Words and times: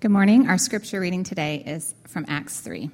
Good 0.00 0.12
morning. 0.12 0.46
Our 0.46 0.58
scripture 0.58 1.00
reading 1.00 1.24
today 1.24 1.64
is 1.66 1.92
from 2.06 2.24
Acts 2.28 2.60
3. 2.60 2.88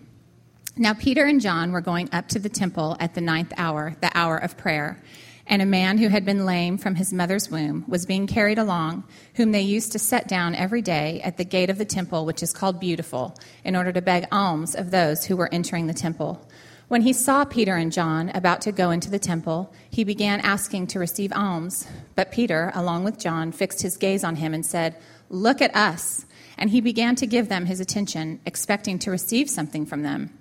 Now, 0.78 0.94
Peter 0.94 1.26
and 1.26 1.38
John 1.38 1.70
were 1.70 1.82
going 1.82 2.08
up 2.12 2.28
to 2.28 2.38
the 2.38 2.48
temple 2.48 2.96
at 2.98 3.14
the 3.14 3.20
ninth 3.20 3.52
hour, 3.58 3.94
the 4.00 4.10
hour 4.16 4.38
of 4.38 4.56
prayer. 4.56 5.02
And 5.46 5.60
a 5.60 5.66
man 5.66 5.98
who 5.98 6.08
had 6.08 6.24
been 6.24 6.46
lame 6.46 6.78
from 6.78 6.94
his 6.94 7.12
mother's 7.12 7.50
womb 7.50 7.84
was 7.86 8.06
being 8.06 8.26
carried 8.26 8.56
along, 8.56 9.04
whom 9.34 9.52
they 9.52 9.60
used 9.60 9.92
to 9.92 9.98
set 9.98 10.28
down 10.28 10.54
every 10.54 10.80
day 10.80 11.20
at 11.20 11.36
the 11.36 11.44
gate 11.44 11.68
of 11.68 11.76
the 11.76 11.84
temple, 11.84 12.24
which 12.24 12.42
is 12.42 12.54
called 12.54 12.80
Beautiful, 12.80 13.36
in 13.64 13.76
order 13.76 13.92
to 13.92 14.00
beg 14.00 14.26
alms 14.32 14.74
of 14.74 14.90
those 14.90 15.26
who 15.26 15.36
were 15.36 15.52
entering 15.52 15.86
the 15.86 15.92
temple. 15.92 16.48
When 16.88 17.02
he 17.02 17.12
saw 17.12 17.44
Peter 17.44 17.76
and 17.76 17.92
John 17.92 18.30
about 18.30 18.62
to 18.62 18.72
go 18.72 18.90
into 18.90 19.10
the 19.10 19.18
temple, 19.18 19.74
he 19.90 20.04
began 20.04 20.40
asking 20.40 20.86
to 20.86 20.98
receive 20.98 21.34
alms. 21.34 21.86
But 22.14 22.32
Peter, 22.32 22.72
along 22.74 23.04
with 23.04 23.18
John, 23.18 23.52
fixed 23.52 23.82
his 23.82 23.98
gaze 23.98 24.24
on 24.24 24.36
him 24.36 24.54
and 24.54 24.64
said, 24.64 24.96
Look 25.28 25.60
at 25.60 25.76
us. 25.76 26.24
And 26.56 26.70
he 26.70 26.80
began 26.80 27.16
to 27.16 27.26
give 27.26 27.48
them 27.48 27.66
his 27.66 27.80
attention, 27.80 28.40
expecting 28.46 28.98
to 29.00 29.10
receive 29.10 29.50
something 29.50 29.86
from 29.86 30.02
them. 30.02 30.38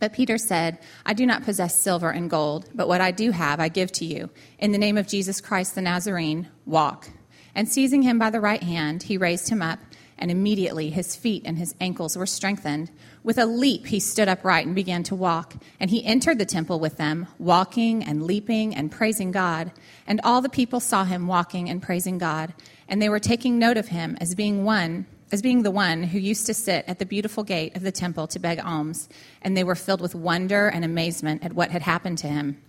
But 0.00 0.12
Peter 0.12 0.38
said, 0.38 0.78
I 1.04 1.14
do 1.14 1.26
not 1.26 1.44
possess 1.44 1.78
silver 1.78 2.10
and 2.10 2.30
gold, 2.30 2.68
but 2.74 2.88
what 2.88 3.00
I 3.00 3.10
do 3.10 3.32
have 3.32 3.58
I 3.58 3.68
give 3.68 3.90
to 3.92 4.04
you. 4.04 4.30
In 4.58 4.72
the 4.72 4.78
name 4.78 4.96
of 4.96 5.08
Jesus 5.08 5.40
Christ 5.40 5.74
the 5.74 5.82
Nazarene, 5.82 6.48
walk. 6.66 7.08
And 7.54 7.68
seizing 7.68 8.02
him 8.02 8.18
by 8.18 8.30
the 8.30 8.40
right 8.40 8.62
hand, 8.62 9.02
he 9.02 9.16
raised 9.16 9.48
him 9.48 9.62
up, 9.62 9.80
and 10.16 10.30
immediately 10.30 10.90
his 10.90 11.16
feet 11.16 11.42
and 11.44 11.58
his 11.58 11.74
ankles 11.80 12.16
were 12.16 12.26
strengthened. 12.26 12.90
With 13.24 13.38
a 13.38 13.46
leap, 13.46 13.86
he 13.86 13.98
stood 13.98 14.28
upright 14.28 14.66
and 14.66 14.74
began 14.74 15.02
to 15.04 15.14
walk. 15.14 15.54
And 15.80 15.90
he 15.90 16.04
entered 16.04 16.38
the 16.38 16.46
temple 16.46 16.78
with 16.78 16.96
them, 16.96 17.26
walking 17.38 18.04
and 18.04 18.24
leaping 18.24 18.74
and 18.74 18.92
praising 18.92 19.32
God. 19.32 19.72
And 20.06 20.20
all 20.22 20.40
the 20.40 20.48
people 20.48 20.80
saw 20.80 21.04
him 21.04 21.26
walking 21.26 21.68
and 21.68 21.82
praising 21.82 22.18
God. 22.18 22.54
And 22.88 23.02
they 23.02 23.08
were 23.08 23.20
taking 23.20 23.58
note 23.58 23.76
of 23.76 23.88
him 23.88 24.16
as 24.20 24.34
being 24.34 24.64
one 24.64 25.06
as 25.30 25.42
being 25.42 25.62
the 25.62 25.70
one 25.70 26.02
who 26.02 26.18
used 26.18 26.46
to 26.46 26.54
sit 26.54 26.84
at 26.88 26.98
the 26.98 27.06
beautiful 27.06 27.44
gate 27.44 27.76
of 27.76 27.82
the 27.82 27.92
temple 27.92 28.26
to 28.28 28.38
beg 28.38 28.60
alms, 28.60 29.08
and 29.42 29.56
they 29.56 29.64
were 29.64 29.74
filled 29.74 30.00
with 30.00 30.14
wonder 30.14 30.68
and 30.68 30.84
amazement 30.84 31.44
at 31.44 31.52
what 31.52 31.70
had 31.70 31.82
happened 31.82 32.18
to 32.18 32.28
him. 32.28 32.60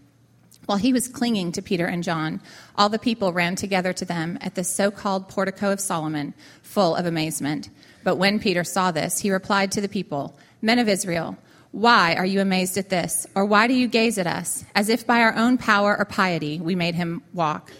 While 0.65 0.77
he 0.77 0.93
was 0.93 1.07
clinging 1.07 1.53
to 1.53 1.61
Peter 1.61 1.85
and 1.85 2.03
John, 2.03 2.41
all 2.75 2.89
the 2.89 2.99
people 2.99 3.33
ran 3.33 3.55
together 3.55 3.91
to 3.93 4.05
them 4.05 4.37
at 4.41 4.55
the 4.55 4.63
so 4.63 4.91
called 4.91 5.29
portico 5.29 5.71
of 5.71 5.79
Solomon, 5.79 6.33
full 6.61 6.95
of 6.95 7.05
amazement. 7.05 7.69
But 8.03 8.17
when 8.17 8.39
Peter 8.39 8.63
saw 8.63 8.91
this, 8.91 9.19
he 9.19 9.31
replied 9.31 9.71
to 9.71 9.81
the 9.81 9.89
people, 9.89 10.37
Men 10.61 10.77
of 10.79 10.87
Israel, 10.87 11.37
why 11.71 12.15
are 12.15 12.25
you 12.25 12.41
amazed 12.41 12.77
at 12.77 12.89
this? 12.89 13.27
Or 13.35 13.45
why 13.45 13.67
do 13.67 13.73
you 13.73 13.87
gaze 13.87 14.17
at 14.17 14.27
us, 14.27 14.65
as 14.75 14.89
if 14.89 15.05
by 15.05 15.21
our 15.21 15.35
own 15.35 15.57
power 15.57 15.97
or 15.97 16.05
piety 16.05 16.59
we 16.59 16.75
made 16.75 16.95
him 16.95 17.21
walk? 17.33 17.71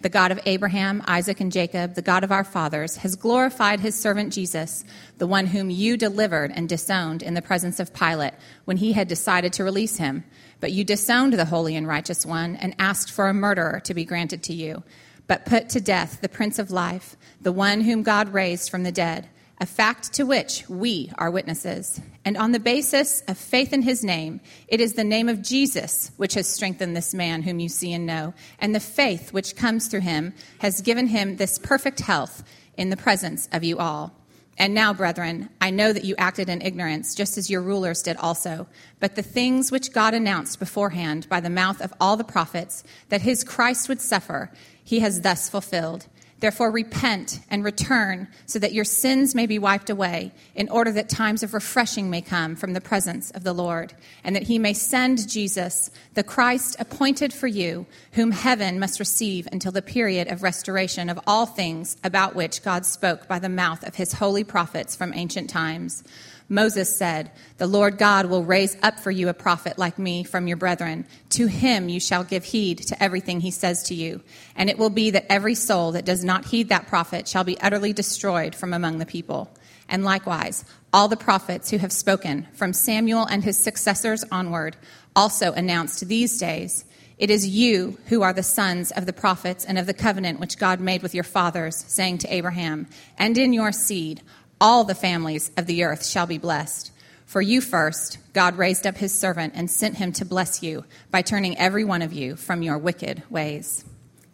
The 0.00 0.08
God 0.08 0.30
of 0.30 0.40
Abraham, 0.46 1.02
Isaac, 1.06 1.40
and 1.40 1.50
Jacob, 1.50 1.94
the 1.94 2.02
God 2.02 2.24
of 2.24 2.32
our 2.32 2.44
fathers, 2.44 2.96
has 2.98 3.16
glorified 3.16 3.80
his 3.80 3.98
servant 3.98 4.32
Jesus, 4.32 4.84
the 5.18 5.26
one 5.26 5.46
whom 5.46 5.70
you 5.70 5.96
delivered 5.96 6.52
and 6.54 6.68
disowned 6.68 7.22
in 7.22 7.34
the 7.34 7.42
presence 7.42 7.80
of 7.80 7.92
Pilate 7.92 8.34
when 8.64 8.76
he 8.76 8.92
had 8.92 9.08
decided 9.08 9.52
to 9.54 9.64
release 9.64 9.96
him. 9.96 10.24
But 10.60 10.72
you 10.72 10.84
disowned 10.84 11.32
the 11.32 11.44
holy 11.44 11.76
and 11.76 11.86
righteous 11.86 12.24
one 12.24 12.56
and 12.56 12.74
asked 12.78 13.10
for 13.10 13.28
a 13.28 13.34
murderer 13.34 13.80
to 13.80 13.94
be 13.94 14.04
granted 14.04 14.42
to 14.44 14.54
you, 14.54 14.82
but 15.26 15.46
put 15.46 15.68
to 15.70 15.80
death 15.80 16.20
the 16.20 16.28
Prince 16.28 16.58
of 16.58 16.70
Life, 16.70 17.16
the 17.40 17.52
one 17.52 17.80
whom 17.82 18.02
God 18.02 18.32
raised 18.32 18.70
from 18.70 18.82
the 18.82 18.92
dead 18.92 19.28
a 19.60 19.66
fact 19.66 20.12
to 20.14 20.24
which 20.24 20.64
we 20.68 21.10
are 21.18 21.30
witnesses. 21.30 22.00
And 22.24 22.36
on 22.36 22.52
the 22.52 22.60
basis 22.60 23.22
of 23.28 23.36
faith 23.36 23.72
in 23.72 23.82
his 23.82 24.04
name, 24.04 24.40
it 24.68 24.80
is 24.80 24.94
the 24.94 25.04
name 25.04 25.28
of 25.28 25.42
Jesus 25.42 26.12
which 26.16 26.34
has 26.34 26.46
strengthened 26.46 26.96
this 26.96 27.12
man 27.12 27.42
whom 27.42 27.58
you 27.58 27.68
see 27.68 27.92
and 27.92 28.06
know. 28.06 28.34
And 28.60 28.74
the 28.74 28.80
faith 28.80 29.32
which 29.32 29.56
comes 29.56 29.88
through 29.88 30.00
him 30.00 30.34
has 30.60 30.80
given 30.80 31.08
him 31.08 31.36
this 31.36 31.58
perfect 31.58 32.00
health 32.00 32.44
in 32.76 32.90
the 32.90 32.96
presence 32.96 33.48
of 33.52 33.64
you 33.64 33.78
all. 33.78 34.14
And 34.60 34.74
now, 34.74 34.92
brethren, 34.92 35.50
I 35.60 35.70
know 35.70 35.92
that 35.92 36.04
you 36.04 36.16
acted 36.18 36.48
in 36.48 36.62
ignorance, 36.62 37.14
just 37.14 37.38
as 37.38 37.48
your 37.48 37.62
rulers 37.62 38.02
did 38.02 38.16
also. 38.16 38.66
But 38.98 39.14
the 39.14 39.22
things 39.22 39.70
which 39.70 39.92
God 39.92 40.14
announced 40.14 40.58
beforehand 40.58 41.28
by 41.28 41.38
the 41.38 41.48
mouth 41.48 41.80
of 41.80 41.94
all 42.00 42.16
the 42.16 42.24
prophets, 42.24 42.82
that 43.08 43.22
his 43.22 43.44
Christ 43.44 43.88
would 43.88 44.00
suffer, 44.00 44.50
he 44.82 44.98
has 44.98 45.20
thus 45.20 45.48
fulfilled. 45.48 46.08
Therefore, 46.40 46.70
repent 46.70 47.40
and 47.50 47.64
return 47.64 48.28
so 48.46 48.60
that 48.60 48.72
your 48.72 48.84
sins 48.84 49.34
may 49.34 49.46
be 49.46 49.58
wiped 49.58 49.90
away, 49.90 50.32
in 50.54 50.68
order 50.68 50.92
that 50.92 51.08
times 51.08 51.42
of 51.42 51.52
refreshing 51.52 52.10
may 52.10 52.20
come 52.20 52.54
from 52.54 52.74
the 52.74 52.80
presence 52.80 53.32
of 53.32 53.42
the 53.42 53.52
Lord, 53.52 53.92
and 54.22 54.36
that 54.36 54.44
he 54.44 54.58
may 54.58 54.72
send 54.72 55.28
Jesus, 55.28 55.90
the 56.14 56.22
Christ 56.22 56.76
appointed 56.78 57.32
for 57.32 57.48
you, 57.48 57.86
whom 58.12 58.30
heaven 58.30 58.78
must 58.78 59.00
receive 59.00 59.48
until 59.50 59.72
the 59.72 59.82
period 59.82 60.28
of 60.28 60.44
restoration 60.44 61.08
of 61.08 61.18
all 61.26 61.46
things 61.46 61.96
about 62.04 62.36
which 62.36 62.62
God 62.62 62.86
spoke 62.86 63.26
by 63.26 63.40
the 63.40 63.48
mouth 63.48 63.82
of 63.84 63.96
his 63.96 64.12
holy 64.12 64.44
prophets 64.44 64.94
from 64.94 65.12
ancient 65.14 65.50
times 65.50 66.04
Moses 66.48 66.96
said, 66.96 67.30
The 67.58 67.66
Lord 67.66 67.98
God 67.98 68.26
will 68.26 68.42
raise 68.42 68.76
up 68.82 68.98
for 68.98 69.10
you 69.10 69.28
a 69.28 69.34
prophet 69.34 69.76
like 69.76 69.98
me 69.98 70.24
from 70.24 70.46
your 70.46 70.56
brethren. 70.56 71.06
To 71.30 71.46
him 71.46 71.88
you 71.90 72.00
shall 72.00 72.24
give 72.24 72.44
heed 72.44 72.78
to 72.88 73.02
everything 73.02 73.40
he 73.40 73.50
says 73.50 73.82
to 73.84 73.94
you. 73.94 74.22
And 74.56 74.70
it 74.70 74.78
will 74.78 74.90
be 74.90 75.10
that 75.10 75.30
every 75.30 75.54
soul 75.54 75.92
that 75.92 76.06
does 76.06 76.24
not 76.24 76.46
heed 76.46 76.70
that 76.70 76.86
prophet 76.86 77.28
shall 77.28 77.44
be 77.44 77.60
utterly 77.60 77.92
destroyed 77.92 78.54
from 78.54 78.72
among 78.72 78.98
the 78.98 79.06
people. 79.06 79.50
And 79.90 80.04
likewise, 80.04 80.64
all 80.92 81.08
the 81.08 81.16
prophets 81.16 81.70
who 81.70 81.78
have 81.78 81.92
spoken, 81.92 82.46
from 82.54 82.72
Samuel 82.72 83.26
and 83.26 83.44
his 83.44 83.58
successors 83.58 84.24
onward, 84.30 84.76
also 85.14 85.52
announced 85.52 86.08
these 86.08 86.38
days. 86.38 86.84
It 87.18 87.30
is 87.30 87.48
you 87.48 87.98
who 88.06 88.22
are 88.22 88.32
the 88.32 88.44
sons 88.44 88.92
of 88.92 89.04
the 89.04 89.12
prophets 89.12 89.64
and 89.64 89.76
of 89.76 89.86
the 89.86 89.94
covenant 89.94 90.38
which 90.38 90.58
God 90.58 90.78
made 90.78 91.02
with 91.02 91.14
your 91.14 91.24
fathers, 91.24 91.76
saying 91.88 92.18
to 92.18 92.32
Abraham, 92.32 92.86
And 93.18 93.36
in 93.36 93.52
your 93.52 93.72
seed, 93.72 94.22
all 94.60 94.84
the 94.84 94.94
families 94.94 95.50
of 95.56 95.66
the 95.66 95.84
earth 95.84 96.04
shall 96.04 96.26
be 96.26 96.38
blessed. 96.38 96.92
For 97.26 97.42
you 97.42 97.60
first, 97.60 98.18
God 98.32 98.56
raised 98.56 98.86
up 98.86 98.96
his 98.96 99.12
servant 99.12 99.52
and 99.54 99.70
sent 99.70 99.96
him 99.96 100.12
to 100.12 100.24
bless 100.24 100.62
you 100.62 100.84
by 101.10 101.22
turning 101.22 101.58
every 101.58 101.84
one 101.84 102.00
of 102.00 102.12
you 102.12 102.36
from 102.36 102.62
your 102.62 102.78
wicked 102.78 103.22
ways. 103.28 103.84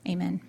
Amen. 0.08 0.40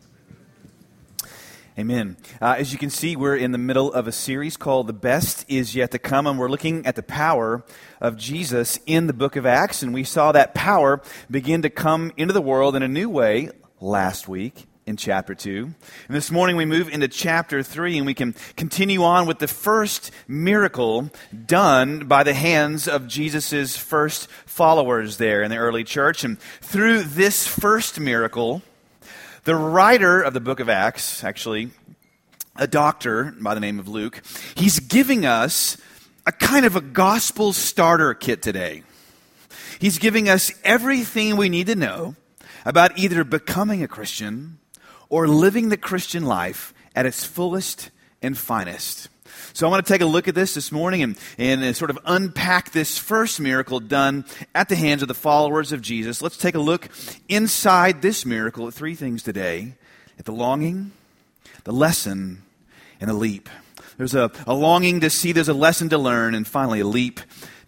Amen. 1.78 2.16
Uh, 2.42 2.56
as 2.58 2.72
you 2.72 2.80
can 2.80 2.90
see, 2.90 3.16
we're 3.16 3.36
in 3.36 3.52
the 3.52 3.58
middle 3.58 3.92
of 3.92 4.08
a 4.08 4.12
series 4.12 4.56
called 4.56 4.88
The 4.88 4.94
Best 4.94 5.44
Is 5.50 5.76
Yet 5.76 5.92
to 5.92 6.00
Come, 6.00 6.26
and 6.26 6.40
we're 6.40 6.50
looking 6.50 6.86
at 6.86 6.96
the 6.96 7.04
power 7.04 7.66
of 8.00 8.16
Jesus 8.16 8.80
in 8.86 9.08
the 9.08 9.14
book 9.14 9.36
of 9.36 9.46
Acts. 9.46 9.84
And 9.84 9.94
we 9.94 10.06
saw 10.06 10.32
that 10.32 10.54
power 10.54 11.02
begin 11.30 11.64
to 11.64 11.70
come 11.70 12.14
into 12.16 12.34
the 12.34 12.42
world 12.42 12.78
in 12.78 12.84
a 12.84 12.88
new 12.88 13.10
way 13.10 13.50
last 13.82 14.28
week 14.28 14.68
in 14.86 14.98
chapter 14.98 15.34
2. 15.34 15.64
And 16.08 16.16
this 16.16 16.30
morning 16.30 16.58
we 16.58 16.66
move 16.66 16.90
into 16.90 17.08
chapter 17.08 17.64
3 17.64 17.98
and 17.98 18.06
we 18.06 18.14
can 18.14 18.36
continue 18.56 19.04
on 19.04 19.26
with 19.26 19.40
the 19.40 19.48
first 19.48 20.12
miracle 20.28 21.10
done 21.48 22.08
by 22.08 22.22
the 22.22 22.36
hands 22.36 22.88
of 22.88 23.08
Jesus' 23.08 23.76
first 23.76 24.30
followers 24.46 25.18
there 25.18 25.42
in 25.42 25.50
the 25.50 25.58
early 25.58 25.84
church. 25.84 26.24
And 26.24 26.40
through 26.62 27.02
this 27.02 27.48
first 27.48 28.00
miracle, 28.00 28.62
the 29.46 29.56
writer 29.56 30.22
of 30.22 30.36
the 30.36 30.40
book 30.40 30.60
of 30.60 30.70
Acts, 30.70 31.24
actually, 31.24 31.72
a 32.56 32.68
doctor 32.68 33.34
by 33.40 33.56
the 33.56 33.60
name 33.60 33.80
of 33.80 33.88
Luke, 33.88 34.22
he's 34.54 34.80
giving 34.80 35.26
us 35.26 35.78
a 36.28 36.32
kind 36.32 36.64
of 36.64 36.76
a 36.76 36.82
gospel 36.82 37.54
starter 37.54 38.14
kit 38.14 38.44
today. 38.44 38.84
He's 39.80 39.98
giving 39.98 40.30
us 40.30 40.52
everything 40.64 41.38
we 41.38 41.50
need 41.50 41.68
to 41.68 41.76
know 41.76 42.16
about 42.66 43.00
either 43.00 43.24
becoming 43.24 43.82
a 43.82 43.88
Christian 43.88 44.60
or 45.10 45.28
living 45.28 45.70
the 45.70 45.78
Christian 45.78 46.26
life 46.26 46.74
at 46.96 47.06
its 47.06 47.26
fullest 47.26 47.92
and 48.22 48.38
finest. 48.38 49.10
So 49.54 49.68
I 49.68 49.70
want 49.70 49.86
to 49.86 49.94
take 49.94 50.02
a 50.02 50.06
look 50.06 50.28
at 50.28 50.36
this 50.36 50.54
this 50.54 50.72
morning 50.72 51.04
and, 51.04 51.18
and 51.38 51.64
uh, 51.64 51.74
sort 51.74 51.90
of 51.90 52.00
unpack 52.06 52.72
this 52.72 52.98
first 52.98 53.40
miracle 53.40 53.80
done 53.80 54.26
at 54.54 54.70
the 54.70 54.76
hands 54.76 55.02
of 55.02 55.08
the 55.08 55.14
followers 55.14 55.72
of 55.72 55.82
Jesus. 55.82 56.22
Let's 56.22 56.38
take 56.38 56.56
a 56.56 56.60
look 56.60 56.90
inside 57.30 58.02
this 58.02 58.26
miracle 58.26 58.68
at 58.68 58.74
three 58.74 58.96
things 58.96 59.24
today 59.24 59.74
at 60.18 60.26
the 60.26 60.32
longing, 60.32 60.92
the 61.64 61.74
lesson, 61.74 62.44
and 63.00 63.10
the 63.10 63.14
leap. 63.14 63.50
There's 63.98 64.16
a, 64.16 64.32
a 64.46 64.54
longing 64.54 65.00
to 65.02 65.10
see, 65.10 65.32
there's 65.32 65.50
a 65.50 65.54
lesson 65.54 65.90
to 65.90 65.98
learn, 65.98 66.36
and 66.36 66.46
finally 66.46 66.82
a 66.82 66.88
leap 66.88 67.20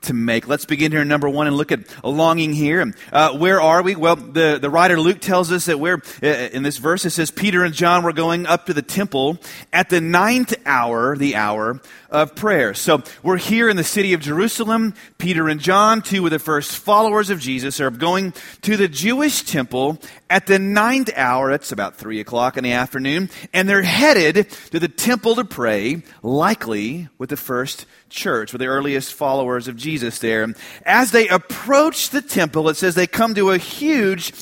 to 0.02 0.14
make. 0.14 0.48
Let's 0.48 0.66
begin 0.66 0.92
here 0.92 1.02
in 1.02 1.08
number 1.08 1.30
one 1.30 1.48
and 1.48 1.56
look 1.56 1.72
at 1.72 1.82
a 2.04 2.10
longing 2.10 2.54
here. 2.54 2.94
Uh, 3.12 3.38
where 3.38 3.62
are 3.62 3.82
we? 3.82 3.96
Well, 3.96 4.16
the, 4.16 4.60
the 4.62 4.70
writer 4.70 5.00
Luke 5.00 5.20
tells 5.20 5.52
us 5.52 5.66
that 5.66 5.80
we're, 5.80 6.02
uh, 6.24 6.28
in 6.28 6.64
this 6.64 6.78
verse, 6.78 7.06
it 7.06 7.12
says 7.12 7.32
Peter 7.32 7.64
and 7.64 7.74
John 7.74 8.04
were 8.04 8.14
going 8.14 8.46
up 8.46 8.68
to 8.68 8.74
the 8.74 8.82
temple 8.82 9.38
at 9.74 9.90
the 9.90 10.02
ninth 10.02 10.54
hour, 10.66 11.18
the 11.18 11.36
hour 11.36 11.82
of 12.10 12.36
prayer. 12.36 12.74
So 12.74 13.04
we're 13.24 13.38
here 13.38 13.70
in 13.70 13.76
the 13.76 13.84
city 13.84 14.14
of 14.14 14.22
Jerusalem. 14.22 14.94
Peter 15.18 15.50
and 15.50 15.60
John, 15.60 16.02
two 16.02 16.26
of 16.26 16.32
the 16.32 16.40
first 16.40 16.78
followers 16.78 17.30
of 17.30 17.40
Jesus, 17.40 17.82
are 17.82 17.90
going 17.90 18.34
to 18.62 18.78
the 18.78 18.88
Jewish 18.88 19.44
temple 19.44 20.00
at 20.30 20.48
the 20.48 20.60
ninth 20.60 21.10
hour. 21.16 21.52
It's 21.52 21.72
about 21.72 21.96
three 21.96 22.20
o'clock 22.20 22.58
in 22.58 22.64
the 22.64 22.74
afternoon. 22.74 23.30
And 23.54 23.68
they're 23.68 23.82
headed 23.82 24.50
to 24.72 24.80
the 24.80 24.88
temple 24.88 25.36
to 25.36 25.44
pray, 25.44 26.04
likely 26.22 27.10
with 27.18 27.30
the 27.30 27.38
first 27.38 27.86
church, 28.10 28.52
with 28.52 28.60
the 28.60 28.68
earliest 28.68 29.14
followers 29.14 29.68
of 29.68 29.76
Jesus 29.76 30.20
there. 30.20 30.54
As 30.86 31.12
they 31.12 31.28
approach 31.28 32.10
the 32.10 32.22
temple, 32.22 32.70
it 32.70 32.76
says 32.76 32.96
they 32.96 33.08
come 33.08 33.36
to 33.36 33.52
a 33.52 33.58
huge 33.58 34.34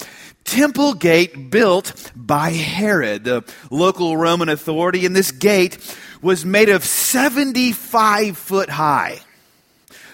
temple 0.44 0.94
gate 0.94 1.50
built 1.50 2.12
by 2.16 2.52
Herod, 2.52 3.24
the 3.24 3.44
local 3.70 4.16
Roman 4.16 4.50
authority. 4.50 5.06
And 5.06 5.16
this 5.16 5.32
gate 5.32 5.78
was 6.22 6.46
made 6.46 6.70
of 6.70 6.84
75 6.84 8.38
foot 8.38 8.70
high 8.70 9.22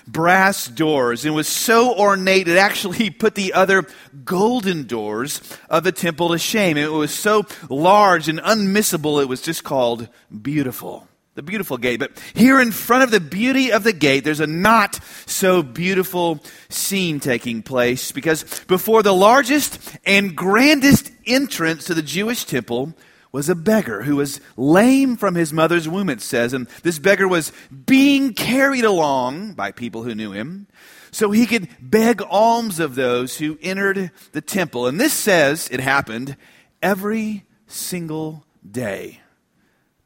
brass 0.07 0.67
doors 0.67 1.25
and 1.25 1.33
was 1.33 1.47
so 1.47 1.95
ornate 1.95 2.47
it 2.47 2.57
actually 2.57 3.09
put 3.09 3.35
the 3.35 3.53
other 3.53 3.85
golden 4.25 4.85
doors 4.85 5.41
of 5.69 5.83
the 5.83 5.91
temple 5.91 6.29
to 6.29 6.37
shame. 6.37 6.77
It 6.77 6.91
was 6.91 7.13
so 7.13 7.45
large 7.69 8.27
and 8.27 8.39
unmissable, 8.39 9.21
it 9.21 9.27
was 9.27 9.41
just 9.41 9.63
called 9.63 10.07
beautiful. 10.41 11.07
The 11.33 11.43
beautiful 11.43 11.77
gate. 11.77 11.99
But 11.99 12.11
here 12.33 12.59
in 12.59 12.71
front 12.71 13.03
of 13.03 13.11
the 13.11 13.21
beauty 13.21 13.71
of 13.71 13.83
the 13.83 13.93
gate, 13.93 14.25
there's 14.25 14.41
a 14.41 14.47
not 14.47 14.99
so 15.25 15.63
beautiful 15.63 16.41
scene 16.67 17.19
taking 17.19 17.63
place 17.63 18.11
because 18.11 18.43
before 18.65 19.01
the 19.01 19.13
largest 19.13 19.79
and 20.05 20.35
grandest 20.35 21.11
entrance 21.25 21.85
to 21.85 21.93
the 21.93 22.01
Jewish 22.01 22.43
temple, 22.43 22.93
was 23.31 23.47
a 23.47 23.55
beggar 23.55 24.03
who 24.03 24.17
was 24.17 24.41
lame 24.57 25.15
from 25.15 25.35
his 25.35 25.53
mother's 25.53 25.87
womb, 25.87 26.09
it 26.09 26.21
says. 26.21 26.53
And 26.53 26.67
this 26.83 26.99
beggar 26.99 27.27
was 27.27 27.51
being 27.85 28.33
carried 28.33 28.83
along 28.83 29.53
by 29.53 29.71
people 29.71 30.03
who 30.03 30.15
knew 30.15 30.31
him 30.31 30.67
so 31.11 31.31
he 31.31 31.45
could 31.45 31.67
beg 31.79 32.21
alms 32.29 32.79
of 32.79 32.95
those 32.95 33.37
who 33.37 33.57
entered 33.61 34.11
the 34.31 34.41
temple. 34.41 34.87
And 34.87 34.99
this 34.99 35.13
says 35.13 35.69
it 35.71 35.79
happened 35.79 36.35
every 36.81 37.45
single 37.67 38.45
day. 38.69 39.19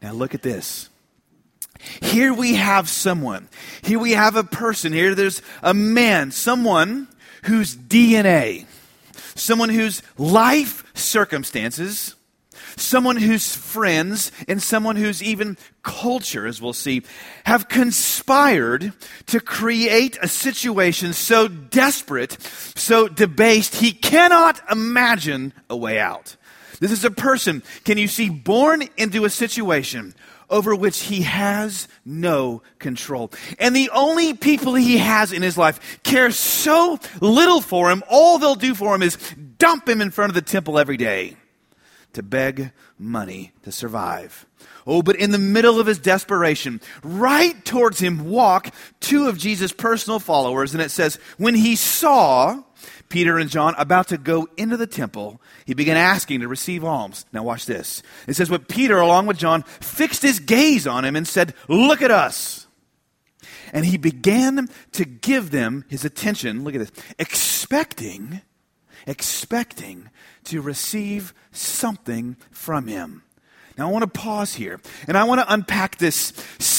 Now 0.01 0.13
look 0.13 0.35
at 0.35 0.41
this. 0.41 0.89
Here 2.01 2.33
we 2.33 2.55
have 2.55 2.89
someone. 2.89 3.47
Here 3.83 3.99
we 3.99 4.11
have 4.11 4.35
a 4.35 4.43
person. 4.43 4.93
Here 4.93 5.15
there's 5.15 5.41
a 5.61 5.73
man, 5.73 6.31
someone 6.31 7.07
whose 7.43 7.75
DNA, 7.75 8.65
someone 9.35 9.69
whose 9.69 10.01
life 10.17 10.83
circumstances, 10.95 12.15
someone 12.77 13.17
whose 13.17 13.55
friends 13.55 14.31
and 14.47 14.61
someone 14.61 14.95
whose 14.95 15.21
even 15.23 15.57
culture, 15.83 16.45
as 16.45 16.61
we'll 16.61 16.73
see, 16.73 17.03
have 17.45 17.69
conspired 17.69 18.93
to 19.27 19.39
create 19.39 20.17
a 20.21 20.27
situation 20.27 21.13
so 21.13 21.47
desperate, 21.47 22.37
so 22.75 23.07
debased, 23.07 23.75
he 23.75 23.91
cannot 23.91 24.59
imagine 24.71 25.53
a 25.69 25.77
way 25.77 25.99
out. 25.99 26.35
This 26.79 26.91
is 26.91 27.05
a 27.05 27.11
person, 27.11 27.63
can 27.85 27.97
you 27.97 28.07
see, 28.07 28.29
born 28.29 28.83
into 28.97 29.25
a 29.25 29.29
situation 29.29 30.13
over 30.49 30.75
which 30.75 31.01
he 31.03 31.23
has 31.23 31.87
no 32.03 32.61
control. 32.79 33.31
And 33.59 33.75
the 33.75 33.89
only 33.91 34.33
people 34.33 34.75
he 34.75 34.97
has 34.97 35.31
in 35.31 35.41
his 35.41 35.57
life 35.57 35.99
care 36.03 36.31
so 36.31 36.99
little 37.21 37.61
for 37.61 37.89
him, 37.89 38.03
all 38.09 38.37
they'll 38.37 38.55
do 38.55 38.75
for 38.75 38.95
him 38.95 39.01
is 39.01 39.17
dump 39.57 39.87
him 39.87 40.01
in 40.01 40.11
front 40.11 40.29
of 40.29 40.35
the 40.35 40.41
temple 40.41 40.77
every 40.77 40.97
day 40.97 41.37
to 42.13 42.23
beg 42.23 42.71
money 42.97 43.51
to 43.63 43.71
survive. 43.71 44.45
Oh, 44.87 45.01
but 45.01 45.15
in 45.15 45.31
the 45.31 45.39
middle 45.39 45.79
of 45.79 45.87
his 45.87 45.99
desperation, 45.99 46.79
right 47.03 47.65
towards 47.65 47.99
him 47.99 48.29
walk 48.29 48.73
two 48.99 49.27
of 49.27 49.37
Jesus' 49.37 49.73
personal 49.73 50.19
followers, 50.19 50.73
and 50.73 50.81
it 50.81 50.91
says, 50.91 51.19
when 51.37 51.55
he 51.55 51.75
saw 51.75 52.63
Peter 53.09 53.37
and 53.37 53.49
John 53.49 53.75
about 53.77 54.07
to 54.09 54.17
go 54.17 54.47
into 54.57 54.77
the 54.77 54.87
temple, 54.87 55.41
he 55.65 55.73
began 55.73 55.97
asking 55.97 56.41
to 56.41 56.47
receive 56.47 56.83
alms. 56.83 57.25
Now, 57.31 57.43
watch 57.43 57.65
this. 57.65 58.01
It 58.27 58.35
says, 58.35 58.49
But 58.49 58.67
Peter, 58.67 58.99
along 58.99 59.27
with 59.27 59.37
John, 59.37 59.63
fixed 59.63 60.21
his 60.21 60.39
gaze 60.39 60.87
on 60.87 61.05
him 61.05 61.15
and 61.15 61.27
said, 61.27 61.53
Look 61.67 62.01
at 62.01 62.11
us. 62.11 62.67
And 63.73 63.85
he 63.85 63.97
began 63.97 64.69
to 64.93 65.05
give 65.05 65.51
them 65.51 65.85
his 65.89 66.05
attention. 66.05 66.63
Look 66.63 66.75
at 66.75 66.79
this. 66.79 66.91
Expecting, 67.19 68.41
expecting 69.05 70.09
to 70.45 70.61
receive 70.61 71.33
something 71.51 72.37
from 72.51 72.87
him. 72.87 73.23
Now, 73.77 73.89
I 73.89 73.91
want 73.91 74.03
to 74.03 74.19
pause 74.19 74.53
here 74.53 74.79
and 75.07 75.17
I 75.17 75.25
want 75.25 75.41
to 75.41 75.53
unpack 75.53 75.97
this 75.97 76.31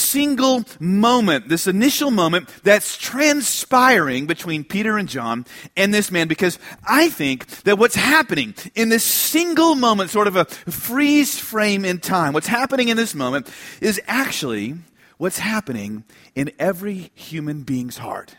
single 0.06 0.64
moment, 0.78 1.48
this 1.48 1.66
initial 1.66 2.10
moment 2.10 2.48
that's 2.62 2.96
transpiring 2.96 4.26
between 4.26 4.64
Peter 4.64 4.98
and 4.98 5.08
John 5.08 5.44
and 5.76 5.92
this 5.92 6.10
man. 6.10 6.28
Because 6.28 6.58
I 6.86 7.08
think 7.08 7.46
that 7.62 7.78
what's 7.78 7.96
happening 7.96 8.54
in 8.74 8.88
this 8.88 9.04
single 9.04 9.74
moment, 9.74 10.10
sort 10.10 10.26
of 10.26 10.36
a 10.36 10.44
freeze 10.44 11.38
frame 11.38 11.84
in 11.84 11.98
time, 11.98 12.32
what's 12.32 12.46
happening 12.46 12.88
in 12.88 12.96
this 12.96 13.14
moment 13.14 13.50
is 13.80 14.00
actually 14.06 14.74
what's 15.18 15.38
happening 15.38 16.04
in 16.34 16.50
every 16.58 17.10
human 17.14 17.62
being's 17.62 17.98
heart 17.98 18.36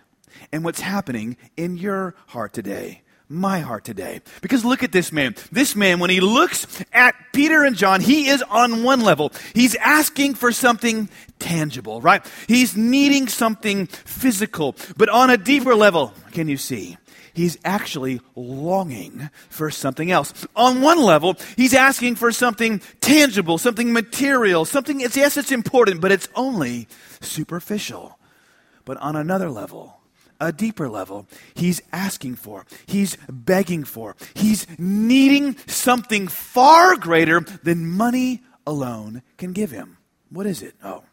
and 0.52 0.64
what's 0.64 0.82
happening 0.82 1.38
in 1.56 1.78
your 1.78 2.16
heart 2.28 2.54
today 2.54 3.02
my 3.30 3.60
heart 3.60 3.84
today. 3.84 4.22
Because 4.42 4.64
look 4.64 4.84
at 4.84 4.92
this 4.92 5.12
man. 5.12 5.36
This 5.52 5.76
man, 5.76 6.00
when 6.00 6.10
he 6.10 6.20
looks 6.20 6.84
at 6.94 7.16
Peter 7.34 7.64
and 7.64 7.76
John, 7.76 8.02
he 8.02 8.28
is 8.28 8.42
on 8.44 8.84
one 8.84 9.02
level. 9.02 9.32
He's 9.54 9.76
asking 9.76 10.36
for 10.36 10.52
something 10.52 11.10
tangible, 11.40 12.02
right? 12.02 12.26
He's 12.48 12.76
needing 12.76 13.28
something 13.28 13.88
physical. 13.88 14.76
But 14.96 15.10
on 15.10 15.30
a 15.30 15.38
deeper 15.38 15.76
level, 15.76 16.14
can 16.32 16.48
you 16.48 16.58
see? 16.58 16.98
He's 17.34 17.60
actually 17.64 18.20
longing 18.36 19.30
for 19.50 19.70
something 19.70 20.10
else. 20.10 20.34
On 20.56 20.82
one 20.82 21.00
level, 21.00 21.36
he's 21.56 21.76
asking 21.76 22.16
for 22.16 22.32
something 22.32 22.82
tangible, 23.00 23.60
something 23.60 23.94
material, 23.94 24.66
something, 24.66 25.02
it's, 25.02 25.16
yes, 25.16 25.38
it's 25.38 25.52
important, 25.52 26.02
but 26.02 26.12
it's 26.12 26.28
only 26.34 26.88
superficial. 27.22 28.18
But 28.86 28.98
on 28.98 29.16
another 29.16 29.52
level, 29.52 29.97
a 30.40 30.52
deeper 30.52 30.90
level. 30.90 31.28
He's 31.56 31.82
asking 31.92 32.36
for, 32.36 32.66
he's 32.86 33.18
begging 33.30 33.84
for, 33.84 34.16
he's 34.34 34.68
needing 34.78 35.58
something 35.68 36.28
far 36.28 36.96
greater 36.96 37.40
than 37.40 37.90
money 37.90 38.44
alone 38.66 39.24
can 39.38 39.54
give 39.54 39.72
him. 39.72 39.98
What 40.30 40.46
is 40.46 40.62
it? 40.62 40.76
Oh, 40.84 41.04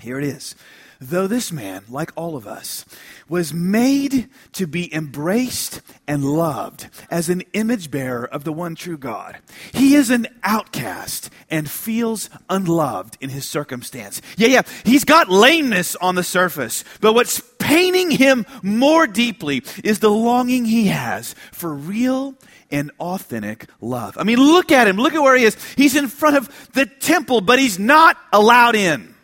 here 0.00 0.18
it 0.18 0.24
is. 0.24 0.54
Though 1.02 1.26
this 1.26 1.50
man, 1.50 1.84
like 1.88 2.12
all 2.14 2.36
of 2.36 2.46
us, 2.46 2.84
was 3.26 3.54
made 3.54 4.28
to 4.52 4.66
be 4.66 4.94
embraced 4.94 5.80
and 6.06 6.22
loved 6.22 6.90
as 7.10 7.30
an 7.30 7.42
image 7.54 7.90
bearer 7.90 8.26
of 8.26 8.44
the 8.44 8.52
one 8.52 8.74
true 8.74 8.98
God, 8.98 9.38
he 9.72 9.94
is 9.94 10.10
an 10.10 10.26
outcast 10.42 11.30
and 11.48 11.70
feels 11.70 12.28
unloved 12.50 13.16
in 13.18 13.30
his 13.30 13.46
circumstance. 13.46 14.20
Yeah, 14.36 14.48
yeah, 14.48 14.62
he's 14.84 15.04
got 15.04 15.30
lameness 15.30 15.96
on 15.96 16.16
the 16.16 16.22
surface, 16.22 16.84
but 17.00 17.14
what's 17.14 17.40
paining 17.70 18.10
him 18.10 18.44
more 18.62 19.06
deeply 19.06 19.62
is 19.84 20.00
the 20.00 20.10
longing 20.10 20.64
he 20.64 20.88
has 20.88 21.34
for 21.52 21.72
real 21.72 22.34
and 22.72 22.90
authentic 22.98 23.66
love. 23.80 24.18
I 24.18 24.24
mean, 24.24 24.38
look 24.38 24.72
at 24.72 24.88
him. 24.88 24.96
Look 24.96 25.14
at 25.14 25.22
where 25.22 25.36
he 25.36 25.44
is. 25.44 25.56
He's 25.74 25.94
in 25.94 26.08
front 26.08 26.36
of 26.36 26.72
the 26.72 26.86
temple, 26.86 27.40
but 27.40 27.60
he's 27.60 27.78
not 27.78 28.16
allowed 28.32 28.74
in 28.74 29.14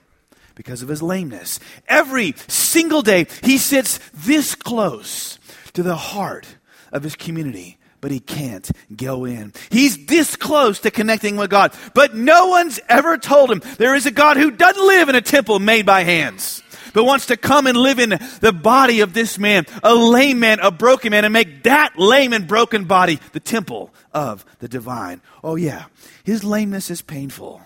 because 0.54 0.80
of 0.82 0.88
his 0.88 1.02
lameness. 1.02 1.58
Every 1.88 2.34
single 2.46 3.02
day, 3.02 3.26
he 3.42 3.58
sits 3.58 3.98
this 4.14 4.54
close 4.54 5.40
to 5.72 5.82
the 5.82 5.96
heart 5.96 6.46
of 6.92 7.02
his 7.02 7.16
community, 7.16 7.78
but 8.00 8.12
he 8.12 8.20
can't 8.20 8.70
go 8.94 9.24
in. 9.24 9.52
He's 9.70 10.06
this 10.06 10.36
close 10.36 10.78
to 10.80 10.92
connecting 10.92 11.36
with 11.36 11.50
God, 11.50 11.72
but 11.94 12.14
no 12.14 12.46
one's 12.46 12.78
ever 12.88 13.18
told 13.18 13.50
him 13.50 13.60
there 13.78 13.96
is 13.96 14.06
a 14.06 14.12
God 14.12 14.36
who 14.36 14.52
doesn't 14.52 14.86
live 14.86 15.08
in 15.08 15.16
a 15.16 15.20
temple 15.20 15.58
made 15.58 15.84
by 15.84 16.04
hands. 16.04 16.62
But 16.96 17.04
wants 17.04 17.26
to 17.26 17.36
come 17.36 17.68
and 17.68 17.76
live 17.76 18.00
in 18.00 18.18
the 18.40 18.52
body 18.52 19.00
of 19.00 19.12
this 19.12 19.38
man, 19.38 19.66
a 19.84 19.94
lame 19.94 20.40
man, 20.40 20.58
a 20.60 20.72
broken 20.72 21.12
man, 21.12 21.24
and 21.24 21.32
make 21.32 21.62
that 21.62 21.98
lame 21.98 22.32
and 22.32 22.48
broken 22.48 22.86
body 22.86 23.20
the 23.32 23.40
temple 23.40 23.92
of 24.12 24.44
the 24.58 24.66
divine. 24.66 25.20
Oh, 25.44 25.54
yeah, 25.54 25.84
his 26.24 26.42
lameness 26.42 26.90
is 26.90 27.02
painful 27.02 27.62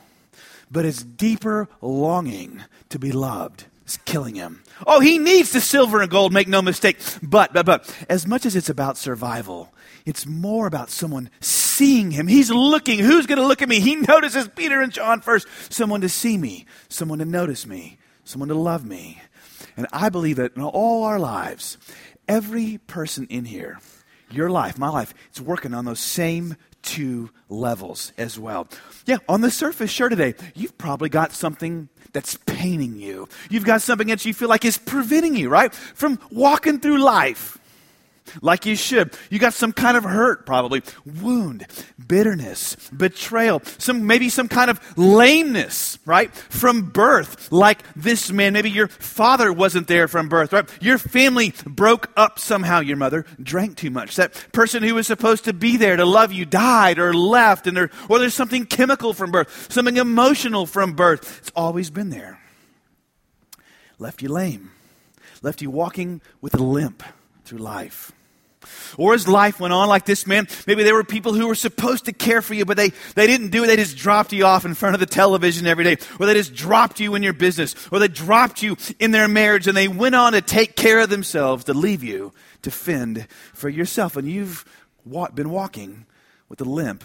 but 0.71 0.85
his 0.85 1.03
deeper 1.03 1.69
longing 1.81 2.63
to 2.91 2.99
be 2.99 3.13
loved 3.13 3.65
is 3.87 3.99
killing 4.05 4.37
him. 4.37 4.63
Oh, 4.87 5.01
he 5.01 5.19
needs 5.19 5.53
the 5.53 5.61
silver 5.61 6.01
and 6.01 6.11
gold, 6.11 6.33
make 6.33 6.49
no 6.49 6.63
mistake. 6.63 6.99
But, 7.23 7.53
but, 7.53 7.67
but, 7.67 8.07
as 8.09 8.27
much 8.27 8.47
as 8.47 8.57
it's 8.57 8.71
about 8.71 8.97
survival, 8.97 9.73
it's 10.07 10.27
more 10.27 10.67
about 10.67 10.91
someone 10.91 11.31
seeing 11.41 12.11
him. 12.13 12.29
He's 12.29 12.51
looking. 12.51 13.01
Who's 13.01 13.27
going 13.27 13.39
to 13.39 13.47
look 13.47 13.63
at 13.63 13.69
me? 13.69 13.81
He 13.81 13.97
notices 14.09 14.49
Peter 14.49 14.81
and 14.81 14.93
John 14.93 15.21
first. 15.21 15.47
Someone 15.71 16.01
to 16.03 16.09
see 16.09 16.39
me, 16.39 16.67
someone 16.89 17.19
to 17.19 17.25
notice 17.25 17.67
me, 17.67 17.99
someone 18.25 18.49
to 18.49 18.55
love 18.55 18.85
me. 18.85 19.21
And 19.77 19.87
I 19.93 20.09
believe 20.09 20.37
that 20.37 20.57
in 20.57 20.63
all 20.63 21.05
our 21.05 21.19
lives, 21.19 21.79
every 22.29 22.79
person 22.87 23.27
in 23.31 23.45
here, 23.45 23.79
your 24.31 24.51
life, 24.51 24.79
my 24.79 24.89
life, 24.89 25.15
it's 25.29 25.41
working 25.41 25.75
on 25.75 25.85
those 25.85 26.01
same 26.01 26.57
two 26.83 27.31
levels 27.49 28.13
as 28.17 28.39
well. 28.39 28.69
Yeah, 29.07 29.19
on 29.29 29.41
the 29.41 29.51
surface, 29.51 29.91
sure, 29.91 30.09
today, 30.09 30.35
you've 30.55 30.79
probably 30.79 31.09
got 31.09 31.33
something 31.33 31.89
that's 32.13 32.37
paining 32.47 32.97
you. 32.97 33.29
You've 33.51 33.65
got 33.65 33.83
something 33.83 34.09
that 34.09 34.25
you 34.25 34.35
feel 34.35 34.49
like 34.49 34.65
is 34.65 34.79
preventing 34.79 35.37
you, 35.37 35.49
right, 35.49 35.73
from 35.75 36.19
walking 36.31 36.81
through 36.81 36.99
life. 37.03 37.59
Like 38.43 38.67
you 38.67 38.77
should. 38.77 39.17
You 39.31 39.39
got 39.39 39.55
some 39.55 39.73
kind 39.73 39.97
of 39.97 40.05
hurt, 40.05 40.47
probably, 40.47 40.83
wound, 41.05 41.67
bitterness, 42.07 42.77
betrayal, 42.97 43.63
some, 43.79 44.07
maybe 44.07 44.29
some 44.29 44.49
kind 44.49 44.71
of 44.71 44.81
lameness, 44.97 45.99
right? 46.05 46.35
From 46.35 46.91
birth, 46.91 47.51
like 47.53 47.83
this 47.95 48.31
man. 48.31 48.53
Maybe 48.53 48.71
your 48.71 48.89
father 48.89 49.53
wasn't 49.53 49.89
there 49.89 50.09
from 50.09 50.29
birth, 50.29 50.53
right? 50.53 50.69
Your 50.81 50.99
family 50.99 51.55
broke 51.67 52.11
up 52.17 52.39
somehow. 52.39 52.81
Your 52.81 52.97
mother 52.97 53.27
drank 53.43 53.77
too 53.77 53.91
much. 53.91 54.17
That 54.17 54.33
person 54.53 54.83
who 54.83 54.95
was 54.95 55.07
supposed 55.07 55.45
to 55.45 55.53
be 55.53 55.77
there 55.77 55.97
to 55.97 56.05
love 56.05 56.33
you 56.33 56.45
died 56.45 56.99
or 56.99 57.13
left, 57.15 57.67
and 57.67 57.77
there, 57.77 57.91
or 58.09 58.19
there's 58.19 58.35
something 58.35 58.67
chemical 58.67 59.13
from 59.13 59.31
birth, 59.31 59.73
something 59.73 59.97
emotional 59.97 60.67
from 60.67 60.95
birth. 60.95 61.39
It's 61.39 61.53
always 61.55 61.91
been 61.91 62.11
there. 62.11 62.41
Left 63.99 64.23
you 64.23 64.31
lame, 64.31 64.71
left 65.43 65.61
you 65.61 65.71
walking 65.71 66.23
with 66.41 66.55
a 66.55 66.63
limp 66.63 67.03
through 67.45 67.59
life. 67.59 68.13
Or 68.99 69.15
as 69.15 69.27
life 69.27 69.61
went 69.61 69.73
on 69.73 69.89
like 69.89 70.05
this 70.05 70.27
man, 70.27 70.47
maybe 70.67 70.83
there 70.83 70.95
were 70.95 71.05
people 71.05 71.33
who 71.33 71.47
were 71.47 71.55
supposed 71.55 72.05
to 72.07 72.13
care 72.13 72.43
for 72.43 72.55
you, 72.55 72.65
but 72.65 72.77
they, 72.77 72.91
they 73.15 73.27
didn't 73.27 73.51
do 73.51 73.65
it. 73.65 73.69
They 73.69 73.77
just 73.77 73.97
dropped 73.97 74.33
you 74.33 74.45
off 74.45 74.65
in 74.65 74.75
front 74.75 74.95
of 74.95 75.01
the 75.01 75.07
television 75.07 75.67
every 75.67 75.85
day. 75.85 75.97
Or 76.19 76.27
they 76.27 76.35
just 76.35 76.55
dropped 76.55 77.01
you 77.01 77.15
in 77.15 77.23
your 77.23 77.33
business. 77.33 77.75
Or 77.91 77.99
they 77.99 78.09
dropped 78.09 78.63
you 78.63 78.77
in 78.99 79.11
their 79.13 79.29
marriage 79.29 79.67
and 79.67 79.77
they 79.77 79.89
went 79.89 80.15
on 80.15 80.33
to 80.33 80.41
take 80.41 80.77
care 80.77 81.01
of 81.01 81.09
themselves 81.09 81.65
to 81.65 81.75
leave 81.75 82.05
you 82.05 82.33
to 82.63 82.71
fend 82.71 83.27
for 83.55 83.69
yourself. 83.69 84.17
And 84.17 84.29
you've 84.29 84.65
wa- 85.05 85.31
been 85.31 85.51
walking 85.51 86.07
with 86.49 86.61
a 86.61 86.65
limp 86.65 87.05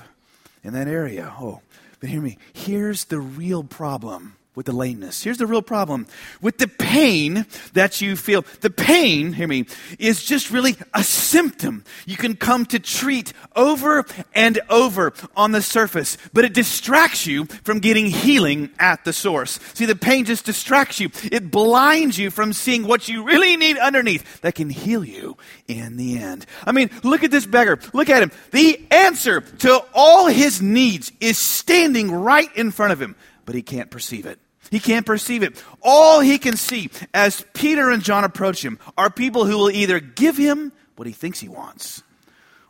in 0.64 0.74
that 0.74 0.88
area. 0.88 1.34
Oh, 1.40 1.62
but 2.00 2.10
hear 2.10 2.22
me. 2.22 2.38
Here's 2.54 3.06
the 3.06 3.20
real 3.20 3.64
problem 3.64 4.36
with 4.56 4.66
the 4.66 4.72
lameness. 4.72 5.24
Here's 5.24 5.38
the 5.38 5.48
real 5.48 5.62
problem 5.62 6.08
with 6.42 6.58
the 6.58 6.68
pain 6.68 7.46
that 7.74 8.02
you 8.02 8.16
feel. 8.16 8.44
The 8.62 8.70
pain, 8.70 9.34
hear 9.34 9.48
me, 9.48 9.66
is 10.00 10.24
just 10.24 10.52
really 10.52 10.76
a 10.94 11.04
symptom 11.04 11.84
you 12.06 12.18
can 12.18 12.36
come 12.36 12.66
to 12.68 12.80
treat 12.80 13.34
over 13.56 14.06
and 14.34 14.60
over 14.70 15.14
on 15.36 15.52
the 15.52 15.62
surface, 15.62 16.18
but 16.34 16.46
it 16.46 16.54
distracts 16.54 17.28
you 17.28 17.46
from 17.46 17.80
getting 17.80 18.08
healing 18.08 18.70
at 18.80 19.04
the 19.06 19.14
source. 19.14 19.60
See, 19.74 19.86
the 19.86 19.96
pain 19.96 20.26
just 20.26 20.46
distracts 20.46 21.00
you. 21.00 21.10
It 21.32 21.52
blinds 21.52 22.18
you 22.18 22.32
from 22.32 22.54
seeing 22.54 22.88
what 22.88 23.08
you 23.08 23.24
really 23.24 23.58
need 23.58 23.78
underneath 23.78 24.42
that 24.42 24.56
can 24.56 24.70
heal 24.70 25.04
you 25.04 25.38
in 25.68 25.98
the 25.98 26.18
end. 26.18 26.46
I 26.66 26.72
mean, 26.72 26.90
look 27.04 27.24
at 27.24 27.32
this 27.32 27.46
beggar. 27.46 27.80
Look 27.94 28.10
at 28.10 28.24
him. 28.24 28.32
The 28.52 28.86
answer 28.92 29.42
to 29.42 29.84
all 29.94 30.28
his 30.28 30.62
needs 30.62 31.12
is 31.20 31.38
standing 31.38 32.12
right 32.12 32.50
in 32.56 32.72
front 32.72 32.94
of 32.94 33.02
him, 33.02 33.16
but 33.46 33.56
he 33.56 33.62
can't 33.62 33.90
perceive 33.90 34.26
it. 34.26 34.40
He 34.72 34.80
can't 34.80 35.06
perceive 35.06 35.44
it. 35.44 35.64
All 35.82 36.20
he 36.20 36.38
can 36.38 36.58
see 36.58 36.90
as 37.14 37.46
Peter 37.54 37.90
and 37.92 38.04
John 38.04 38.24
approach 38.24 38.64
him 38.64 38.80
are 38.98 39.10
people 39.10 39.46
who 39.46 39.58
will 39.58 39.72
either 39.72 40.00
give 40.00 40.38
him 40.38 40.72
what 40.96 41.08
he 41.08 41.14
thinks 41.14 41.40
he 41.40 41.50
wants 41.50 42.04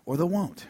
or 0.05 0.17
they 0.17 0.23
won't. 0.23 0.67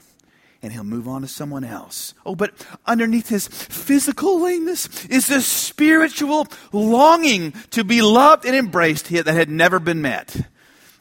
And 0.61 0.73
he'll 0.73 0.83
move 0.83 1.07
on 1.07 1.21
to 1.21 1.27
someone 1.27 1.63
else. 1.63 2.15
Oh, 2.25 2.35
but 2.35 2.51
underneath 2.87 3.29
his 3.29 3.47
physical 3.47 4.41
lameness 4.41 5.05
is 5.05 5.29
a 5.29 5.41
spiritual 5.41 6.47
longing 6.71 7.51
to 7.71 7.83
be 7.83 8.01
loved 8.01 8.45
and 8.45 8.55
embraced 8.55 9.09
that 9.09 9.27
had 9.27 9.49
never 9.49 9.79
been 9.79 10.01
met. 10.01 10.35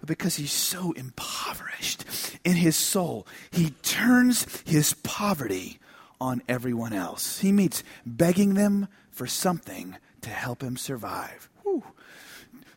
But 0.00 0.08
because 0.08 0.36
he's 0.36 0.52
so 0.52 0.92
impoverished 0.92 2.04
in 2.44 2.56
his 2.56 2.76
soul, 2.76 3.26
he 3.50 3.70
turns 3.82 4.46
his 4.66 4.92
poverty 5.02 5.78
on 6.20 6.42
everyone 6.46 6.92
else. 6.92 7.38
He 7.38 7.50
meets 7.50 7.82
begging 8.04 8.52
them 8.54 8.88
for 9.10 9.26
something 9.26 9.96
to 10.24 10.30
help 10.30 10.62
him 10.62 10.76
survive. 10.76 11.48
Whew. 11.62 11.82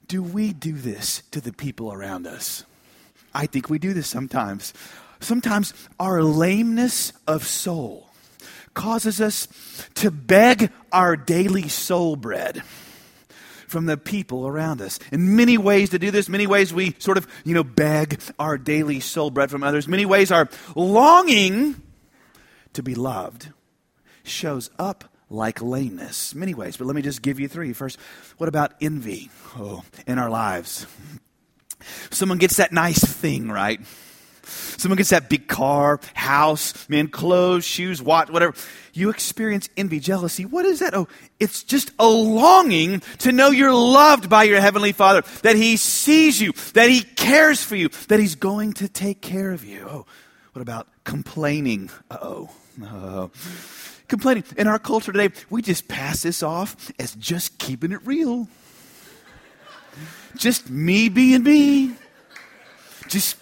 Do 0.07 0.23
we 0.23 0.53
do 0.53 0.73
this 0.73 1.23
to 1.31 1.41
the 1.41 1.51
people 1.51 1.91
around 1.91 2.27
us? 2.27 2.63
I 3.33 3.45
think 3.45 3.69
we 3.69 3.79
do 3.79 3.93
this 3.93 4.07
sometimes. 4.07 4.73
Sometimes 5.19 5.73
our 5.99 6.21
lameness 6.23 7.11
of 7.27 7.45
soul 7.45 8.09
causes 8.73 9.19
us 9.19 9.47
to 9.95 10.11
beg 10.11 10.71
our 10.91 11.15
daily 11.15 11.67
soul 11.67 12.15
bread 12.15 12.61
from 13.67 13.85
the 13.85 13.97
people 13.97 14.47
around 14.47 14.81
us. 14.81 14.99
In 15.11 15.35
many 15.35 15.57
ways 15.57 15.89
to 15.89 15.99
do 15.99 16.11
this, 16.11 16.29
many 16.29 16.47
ways 16.47 16.73
we 16.73 16.95
sort 16.99 17.17
of, 17.17 17.27
you 17.43 17.53
know, 17.53 17.63
beg 17.63 18.21
our 18.39 18.57
daily 18.57 18.99
soul 18.99 19.29
bread 19.29 19.51
from 19.51 19.63
others. 19.63 19.87
Many 19.87 20.05
ways 20.05 20.31
our 20.31 20.47
longing 20.75 21.81
to 22.73 22.83
be 22.83 22.95
loved 22.95 23.49
shows 24.23 24.69
up 24.79 25.05
like 25.29 25.61
lameness. 25.61 26.33
Many 26.33 26.53
ways, 26.53 26.77
but 26.77 26.85
let 26.85 26.95
me 26.95 27.01
just 27.01 27.21
give 27.21 27.39
you 27.39 27.47
three. 27.47 27.73
First, 27.73 27.97
what 28.37 28.47
about 28.49 28.73
envy? 28.81 29.29
Oh, 29.57 29.83
in 30.05 30.19
our 30.19 30.29
lives. 30.29 30.87
Someone 32.11 32.37
gets 32.37 32.57
that 32.57 32.71
nice 32.71 33.03
thing, 33.03 33.49
right? 33.49 33.79
Someone 34.43 34.97
gets 34.97 35.09
that 35.09 35.29
big 35.29 35.47
car, 35.47 35.99
house, 36.13 36.87
man, 36.87 37.09
clothes, 37.09 37.65
shoes, 37.65 38.01
watch, 38.01 38.29
whatever. 38.29 38.53
You 38.93 39.09
experience 39.09 39.69
envy, 39.75 39.99
jealousy. 39.99 40.45
What 40.45 40.65
is 40.65 40.79
that? 40.79 40.93
Oh, 40.93 41.07
it's 41.39 41.63
just 41.63 41.91
a 41.99 42.07
longing 42.07 43.01
to 43.19 43.31
know 43.31 43.49
you're 43.49 43.73
loved 43.73 44.29
by 44.29 44.43
your 44.43 44.61
Heavenly 44.61 44.93
Father, 44.93 45.23
that 45.41 45.55
He 45.55 45.75
sees 45.75 46.41
you, 46.41 46.53
that 46.73 46.89
He 46.89 47.01
cares 47.01 47.61
for 47.61 47.75
you, 47.75 47.89
that 48.07 48.19
He's 48.19 48.35
going 48.35 48.73
to 48.73 48.87
take 48.87 49.21
care 49.21 49.51
of 49.51 49.65
you. 49.65 49.85
Oh, 49.89 50.05
what 50.53 50.61
about 50.61 50.87
complaining? 51.03 51.89
Oh 52.09 52.49
complaining. 54.07 54.43
In 54.57 54.67
our 54.67 54.79
culture 54.79 55.11
today, 55.11 55.33
we 55.49 55.61
just 55.61 55.87
pass 55.87 56.23
this 56.23 56.43
off 56.43 56.91
as 56.99 57.15
just 57.15 57.57
keeping 57.57 57.91
it 57.91 57.99
real. 58.05 58.47
Just 60.35 60.69
me 60.69 61.09
being 61.09 61.43
me. 61.43 61.93
Just 63.07 63.37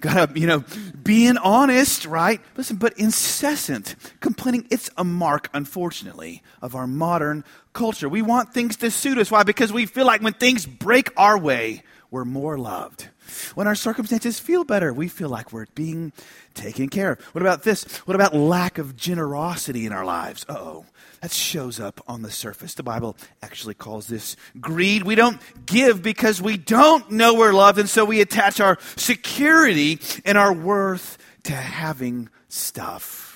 gotta, 0.00 0.38
you 0.38 0.46
know, 0.46 0.64
being 1.02 1.36
honest, 1.38 2.06
right? 2.06 2.40
Listen, 2.56 2.76
but 2.76 2.96
incessant 2.98 3.96
complaining, 4.20 4.66
it's 4.70 4.90
a 4.96 5.04
mark, 5.04 5.48
unfortunately, 5.52 6.42
of 6.62 6.74
our 6.74 6.86
modern 6.86 7.44
culture. 7.72 8.08
We 8.08 8.22
want 8.22 8.54
things 8.54 8.76
to 8.78 8.90
suit 8.90 9.18
us. 9.18 9.30
Why? 9.30 9.42
Because 9.42 9.72
we 9.72 9.86
feel 9.86 10.06
like 10.06 10.22
when 10.22 10.32
things 10.32 10.66
break 10.66 11.10
our 11.16 11.38
way, 11.38 11.82
we're 12.10 12.24
more 12.24 12.58
loved. 12.58 13.08
When 13.54 13.66
our 13.66 13.74
circumstances 13.74 14.40
feel 14.40 14.64
better, 14.64 14.92
we 14.92 15.08
feel 15.08 15.28
like 15.28 15.52
we're 15.52 15.66
being 15.74 16.12
taken 16.54 16.88
care 16.88 17.12
of. 17.12 17.24
What 17.26 17.42
about 17.42 17.62
this? 17.62 17.84
What 17.98 18.14
about 18.14 18.34
lack 18.34 18.78
of 18.78 18.96
generosity 18.96 19.86
in 19.86 19.92
our 19.92 20.04
lives? 20.04 20.44
oh. 20.48 20.86
That 21.20 21.32
shows 21.32 21.78
up 21.78 22.00
on 22.08 22.22
the 22.22 22.30
surface. 22.30 22.72
The 22.72 22.82
Bible 22.82 23.14
actually 23.42 23.74
calls 23.74 24.06
this 24.06 24.36
greed. 24.58 25.02
We 25.02 25.14
don't 25.14 25.38
give 25.66 26.02
because 26.02 26.40
we 26.40 26.56
don't 26.56 27.10
know 27.10 27.34
we're 27.34 27.52
loved, 27.52 27.78
and 27.78 27.90
so 27.90 28.06
we 28.06 28.22
attach 28.22 28.58
our 28.58 28.78
security 28.96 30.00
and 30.24 30.38
our 30.38 30.50
worth 30.50 31.18
to 31.42 31.52
having 31.52 32.30
stuff. 32.48 33.30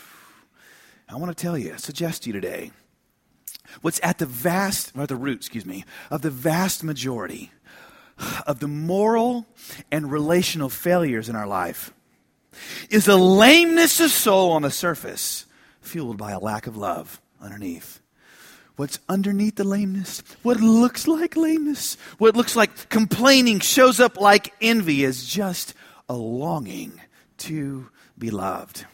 I 1.10 1.16
want 1.16 1.36
to 1.36 1.40
tell 1.40 1.58
you, 1.58 1.76
suggest 1.76 2.22
to 2.22 2.30
you 2.30 2.32
today, 2.32 2.70
what's 3.82 4.00
at 4.02 4.16
the 4.16 4.26
vast, 4.26 4.92
or 4.96 5.06
the 5.06 5.16
root, 5.16 5.36
excuse 5.36 5.66
me, 5.66 5.84
of 6.10 6.22
the 6.22 6.30
vast 6.30 6.82
majority 6.82 7.52
of 8.46 8.60
the 8.60 8.68
moral 8.68 9.46
and 9.90 10.10
relational 10.10 10.68
failures 10.68 11.28
in 11.28 11.36
our 11.36 11.46
life 11.46 11.92
is 12.90 13.08
a 13.08 13.16
lameness 13.16 14.00
of 14.00 14.10
soul 14.10 14.52
on 14.52 14.62
the 14.62 14.70
surface, 14.70 15.46
fueled 15.80 16.16
by 16.16 16.32
a 16.32 16.38
lack 16.38 16.66
of 16.66 16.76
love 16.76 17.20
underneath. 17.40 18.00
What's 18.76 18.98
underneath 19.08 19.56
the 19.56 19.64
lameness, 19.64 20.22
what 20.42 20.60
looks 20.60 21.06
like 21.06 21.36
lameness, 21.36 21.96
what 22.18 22.36
looks 22.36 22.56
like 22.56 22.88
complaining, 22.88 23.60
shows 23.60 24.00
up 24.00 24.20
like 24.20 24.52
envy, 24.60 25.04
is 25.04 25.26
just 25.26 25.74
a 26.08 26.14
longing 26.14 27.00
to 27.38 27.88
be 28.18 28.30
loved. 28.30 28.86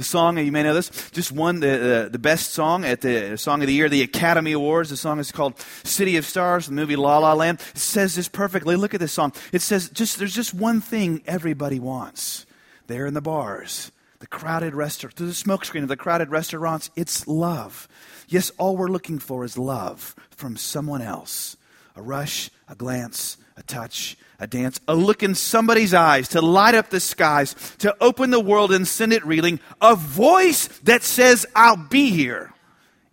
The 0.00 0.04
song, 0.04 0.38
you 0.38 0.50
may 0.50 0.62
know 0.62 0.72
this, 0.72 1.10
just 1.10 1.30
won 1.30 1.60
the, 1.60 2.08
the 2.10 2.18
best 2.18 2.54
song 2.54 2.86
at 2.86 3.02
the 3.02 3.36
Song 3.36 3.60
of 3.60 3.66
the 3.66 3.74
Year, 3.74 3.90
the 3.90 4.00
Academy 4.00 4.52
Awards. 4.52 4.88
The 4.88 4.96
song 4.96 5.18
is 5.18 5.30
called 5.30 5.60
City 5.84 6.16
of 6.16 6.24
Stars, 6.24 6.68
the 6.68 6.72
movie 6.72 6.96
La 6.96 7.18
La 7.18 7.34
Land. 7.34 7.60
It 7.74 7.78
says 7.80 8.14
this 8.14 8.26
perfectly. 8.26 8.76
Look 8.76 8.94
at 8.94 9.00
this 9.00 9.12
song. 9.12 9.34
It 9.52 9.60
says, 9.60 9.90
just, 9.90 10.18
there's 10.18 10.34
just 10.34 10.54
one 10.54 10.80
thing 10.80 11.22
everybody 11.26 11.78
wants 11.78 12.46
there 12.86 13.04
in 13.04 13.12
the 13.12 13.20
bars, 13.20 13.92
the 14.20 14.26
crowded 14.26 14.74
restaurant, 14.74 15.16
through 15.16 15.26
the 15.26 15.32
smokescreen 15.34 15.82
of 15.82 15.88
the 15.88 15.98
crowded 15.98 16.30
restaurants. 16.30 16.90
It's 16.96 17.28
love. 17.28 17.86
Yes, 18.26 18.50
all 18.56 18.78
we're 18.78 18.88
looking 18.88 19.18
for 19.18 19.44
is 19.44 19.58
love 19.58 20.16
from 20.30 20.56
someone 20.56 21.02
else. 21.02 21.58
A 21.94 22.00
rush, 22.00 22.48
a 22.70 22.74
glance, 22.74 23.36
a 23.56 23.62
touch, 23.62 24.16
a 24.38 24.46
dance, 24.46 24.80
a 24.88 24.94
look 24.94 25.22
in 25.22 25.34
somebody's 25.34 25.92
eyes 25.94 26.28
to 26.28 26.40
light 26.40 26.74
up 26.74 26.90
the 26.90 27.00
skies, 27.00 27.54
to 27.78 27.94
open 28.00 28.30
the 28.30 28.40
world 28.40 28.72
and 28.72 28.86
send 28.86 29.12
it 29.12 29.24
reeling, 29.24 29.60
a 29.80 29.94
voice 29.94 30.68
that 30.84 31.02
says, 31.02 31.46
I'll 31.54 31.76
be 31.76 32.10
here 32.10 32.52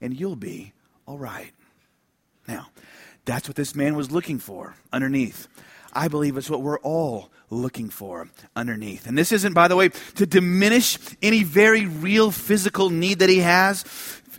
and 0.01 0.17
you'll 0.17 0.35
be 0.35 0.73
all 1.05 1.17
right. 1.17 1.51
Now, 2.47 2.67
that's 3.25 3.47
what 3.49 3.55
this 3.55 3.75
man 3.75 3.95
was 3.95 4.11
looking 4.11 4.39
for 4.39 4.75
underneath. 4.93 5.47
I 5.91 6.07
believe 6.07 6.37
it's 6.37 6.49
what 6.49 6.61
we're 6.61 6.79
all 6.79 7.29
looking 7.49 7.89
for 7.89 8.29
underneath. 8.55 9.07
And 9.07 9.17
this 9.17 9.31
isn't, 9.31 9.53
by 9.53 9.67
the 9.67 9.75
way, 9.75 9.89
to 10.15 10.25
diminish 10.25 10.97
any 11.21 11.43
very 11.43 11.85
real 11.85 12.31
physical 12.31 12.89
need 12.89 13.19
that 13.19 13.29
he 13.29 13.39
has, 13.39 13.83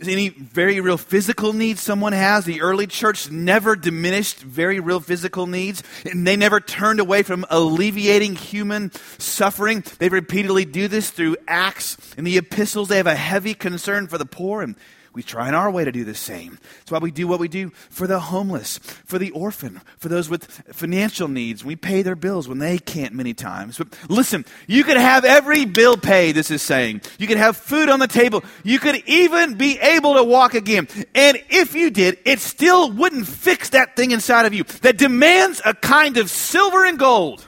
any 0.07 0.29
very 0.29 0.79
real 0.79 0.97
physical 0.97 1.53
needs 1.53 1.81
someone 1.81 2.13
has. 2.13 2.45
The 2.45 2.61
early 2.61 2.87
church 2.87 3.29
never 3.29 3.75
diminished 3.75 4.39
very 4.39 4.79
real 4.79 4.99
physical 4.99 5.47
needs, 5.47 5.83
and 6.05 6.25
they 6.25 6.35
never 6.35 6.59
turned 6.59 6.99
away 6.99 7.23
from 7.23 7.45
alleviating 7.49 8.35
human 8.35 8.91
suffering. 9.17 9.83
They 9.99 10.09
repeatedly 10.09 10.65
do 10.65 10.87
this 10.87 11.11
through 11.11 11.37
Acts 11.47 11.97
and 12.17 12.25
the 12.25 12.37
epistles. 12.37 12.89
They 12.89 12.97
have 12.97 13.07
a 13.07 13.15
heavy 13.15 13.53
concern 13.53 14.07
for 14.07 14.17
the 14.17 14.25
poor 14.25 14.61
and 14.61 14.75
we 15.13 15.23
try 15.23 15.47
in 15.47 15.53
our 15.53 15.71
way 15.71 15.85
to 15.85 15.91
do 15.91 16.03
the 16.03 16.13
same. 16.13 16.59
That's 16.79 16.91
why 16.91 16.99
we 16.99 17.11
do 17.11 17.27
what 17.27 17.39
we 17.39 17.47
do 17.47 17.71
for 17.89 18.07
the 18.07 18.19
homeless, 18.19 18.77
for 18.77 19.17
the 19.17 19.31
orphan, 19.31 19.81
for 19.97 20.07
those 20.07 20.29
with 20.29 20.45
financial 20.73 21.27
needs. 21.27 21.65
We 21.65 21.75
pay 21.75 22.01
their 22.01 22.15
bills 22.15 22.47
when 22.47 22.59
they 22.59 22.77
can't 22.77 23.13
many 23.13 23.33
times. 23.33 23.77
But 23.77 23.87
listen, 24.09 24.45
you 24.67 24.83
could 24.83 24.97
have 24.97 25.25
every 25.25 25.65
bill 25.65 25.97
paid, 25.97 26.33
this 26.33 26.51
is 26.51 26.61
saying. 26.61 27.01
You 27.17 27.27
could 27.27 27.37
have 27.37 27.57
food 27.57 27.89
on 27.89 27.99
the 27.99 28.07
table. 28.07 28.43
You 28.63 28.79
could 28.79 29.03
even 29.07 29.55
be 29.55 29.79
able 29.79 30.15
to 30.15 30.23
walk 30.23 30.53
again. 30.53 30.87
And 31.15 31.41
if 31.49 31.75
you 31.75 31.89
did, 31.89 32.19
it 32.25 32.39
still 32.39 32.91
wouldn't 32.91 33.27
fix 33.27 33.69
that 33.69 33.95
thing 33.95 34.11
inside 34.11 34.45
of 34.45 34.53
you 34.53 34.63
that 34.81 34.97
demands 34.97 35.61
a 35.65 35.73
kind 35.73 36.17
of 36.17 36.29
silver 36.29 36.85
and 36.85 36.99
gold 36.99 37.45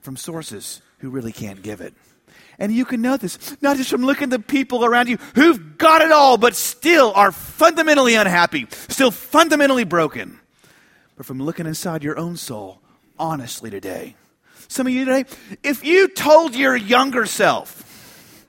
from 0.00 0.16
sources 0.16 0.82
who 0.98 1.10
really 1.10 1.32
can't 1.32 1.62
give 1.62 1.80
it. 1.80 1.94
And 2.60 2.70
you 2.70 2.84
can 2.84 3.00
know 3.00 3.16
this 3.16 3.56
not 3.62 3.78
just 3.78 3.88
from 3.88 4.02
looking 4.02 4.24
at 4.24 4.30
the 4.30 4.38
people 4.38 4.84
around 4.84 5.08
you 5.08 5.16
who've 5.34 5.78
got 5.78 6.02
it 6.02 6.12
all, 6.12 6.36
but 6.36 6.54
still 6.54 7.10
are 7.14 7.32
fundamentally 7.32 8.14
unhappy, 8.14 8.66
still 8.88 9.10
fundamentally 9.10 9.84
broken, 9.84 10.38
but 11.16 11.24
from 11.24 11.42
looking 11.42 11.66
inside 11.66 12.04
your 12.04 12.18
own 12.18 12.36
soul 12.36 12.82
honestly 13.18 13.70
today. 13.70 14.14
Some 14.68 14.86
of 14.86 14.92
you 14.92 15.06
today, 15.06 15.24
if 15.62 15.84
you 15.84 16.08
told 16.08 16.54
your 16.54 16.76
younger 16.76 17.24
self, 17.24 18.46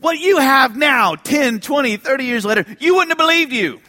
what 0.00 0.18
you 0.18 0.38
have 0.38 0.74
now, 0.76 1.14
10, 1.14 1.60
20, 1.60 1.98
30 1.98 2.24
years 2.24 2.44
later, 2.44 2.64
you 2.80 2.94
wouldn't 2.94 3.10
have 3.10 3.18
believed 3.18 3.52
you. 3.52 3.80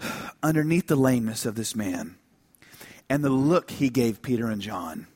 Underneath 0.42 0.86
the 0.86 0.96
lameness 0.96 1.44
of 1.44 1.56
this 1.56 1.76
man 1.76 2.16
and 3.10 3.24
the 3.24 3.30
look 3.30 3.70
he 3.70 3.90
gave 3.90 4.22
Peter 4.22 4.46
and 4.46 4.62
John 4.62 5.06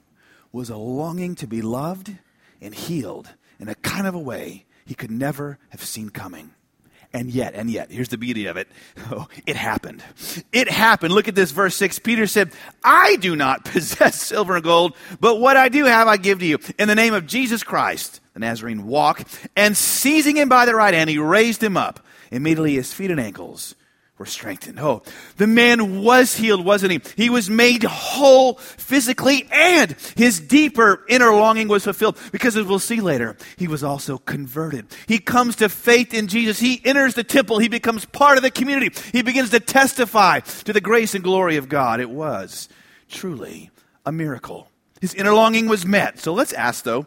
was 0.56 0.70
a 0.70 0.76
longing 0.76 1.34
to 1.36 1.46
be 1.46 1.60
loved 1.60 2.16
and 2.62 2.74
healed 2.74 3.28
in 3.60 3.68
a 3.68 3.74
kind 3.74 4.06
of 4.06 4.14
a 4.14 4.18
way 4.18 4.64
he 4.86 4.94
could 4.94 5.10
never 5.10 5.58
have 5.68 5.82
seen 5.82 6.08
coming. 6.08 6.50
And 7.12 7.30
yet, 7.30 7.54
and 7.54 7.70
yet, 7.70 7.90
here's 7.90 8.08
the 8.08 8.16
beauty 8.16 8.46
of 8.46 8.56
it. 8.56 8.68
Oh, 9.10 9.28
it 9.46 9.54
happened. 9.54 10.02
It 10.52 10.68
happened. 10.68 11.14
Look 11.14 11.28
at 11.28 11.34
this 11.34 11.52
verse 11.52 11.76
6. 11.76 12.00
Peter 12.00 12.26
said, 12.26 12.50
I 12.82 13.16
do 13.16 13.36
not 13.36 13.64
possess 13.72 14.20
silver 14.20 14.56
and 14.56 14.64
gold, 14.64 14.96
but 15.20 15.38
what 15.38 15.56
I 15.56 15.68
do 15.68 15.84
have 15.84 16.08
I 16.08 16.16
give 16.16 16.40
to 16.40 16.46
you. 16.46 16.58
In 16.78 16.88
the 16.88 16.94
name 16.94 17.14
of 17.14 17.26
Jesus 17.26 17.62
Christ, 17.62 18.20
the 18.32 18.40
Nazarene 18.40 18.86
walk, 18.86 19.22
and 19.54 19.76
seizing 19.76 20.36
him 20.36 20.48
by 20.48 20.64
the 20.64 20.74
right 20.74 20.94
hand, 20.94 21.10
he 21.10 21.18
raised 21.18 21.62
him 21.62 21.76
up. 21.76 22.00
Immediately 22.30 22.74
his 22.74 22.92
feet 22.92 23.10
and 23.10 23.20
ankles 23.20 23.76
were 24.18 24.26
strengthened. 24.26 24.80
Oh, 24.80 25.02
the 25.36 25.46
man 25.46 26.02
was 26.02 26.36
healed, 26.36 26.64
wasn't 26.64 26.92
he? 26.92 27.00
He 27.22 27.30
was 27.30 27.50
made 27.50 27.82
whole 27.82 28.54
physically 28.54 29.46
and 29.52 29.94
his 30.16 30.40
deeper 30.40 31.04
inner 31.08 31.32
longing 31.32 31.68
was 31.68 31.84
fulfilled 31.84 32.18
because 32.32 32.56
as 32.56 32.64
we'll 32.64 32.78
see 32.78 33.00
later, 33.00 33.36
he 33.58 33.68
was 33.68 33.84
also 33.84 34.16
converted. 34.16 34.86
He 35.06 35.18
comes 35.18 35.56
to 35.56 35.68
faith 35.68 36.14
in 36.14 36.28
Jesus. 36.28 36.58
He 36.58 36.80
enters 36.84 37.14
the 37.14 37.24
temple. 37.24 37.58
He 37.58 37.68
becomes 37.68 38.06
part 38.06 38.38
of 38.38 38.42
the 38.42 38.50
community. 38.50 38.98
He 39.12 39.22
begins 39.22 39.50
to 39.50 39.60
testify 39.60 40.40
to 40.40 40.72
the 40.72 40.80
grace 40.80 41.14
and 41.14 41.22
glory 41.22 41.56
of 41.56 41.68
God. 41.68 42.00
It 42.00 42.10
was 42.10 42.68
truly 43.08 43.70
a 44.06 44.12
miracle. 44.12 44.70
His 45.00 45.14
inner 45.14 45.34
longing 45.34 45.68
was 45.68 45.84
met. 45.84 46.20
So 46.20 46.32
let's 46.32 46.54
ask 46.54 46.84
though, 46.84 47.06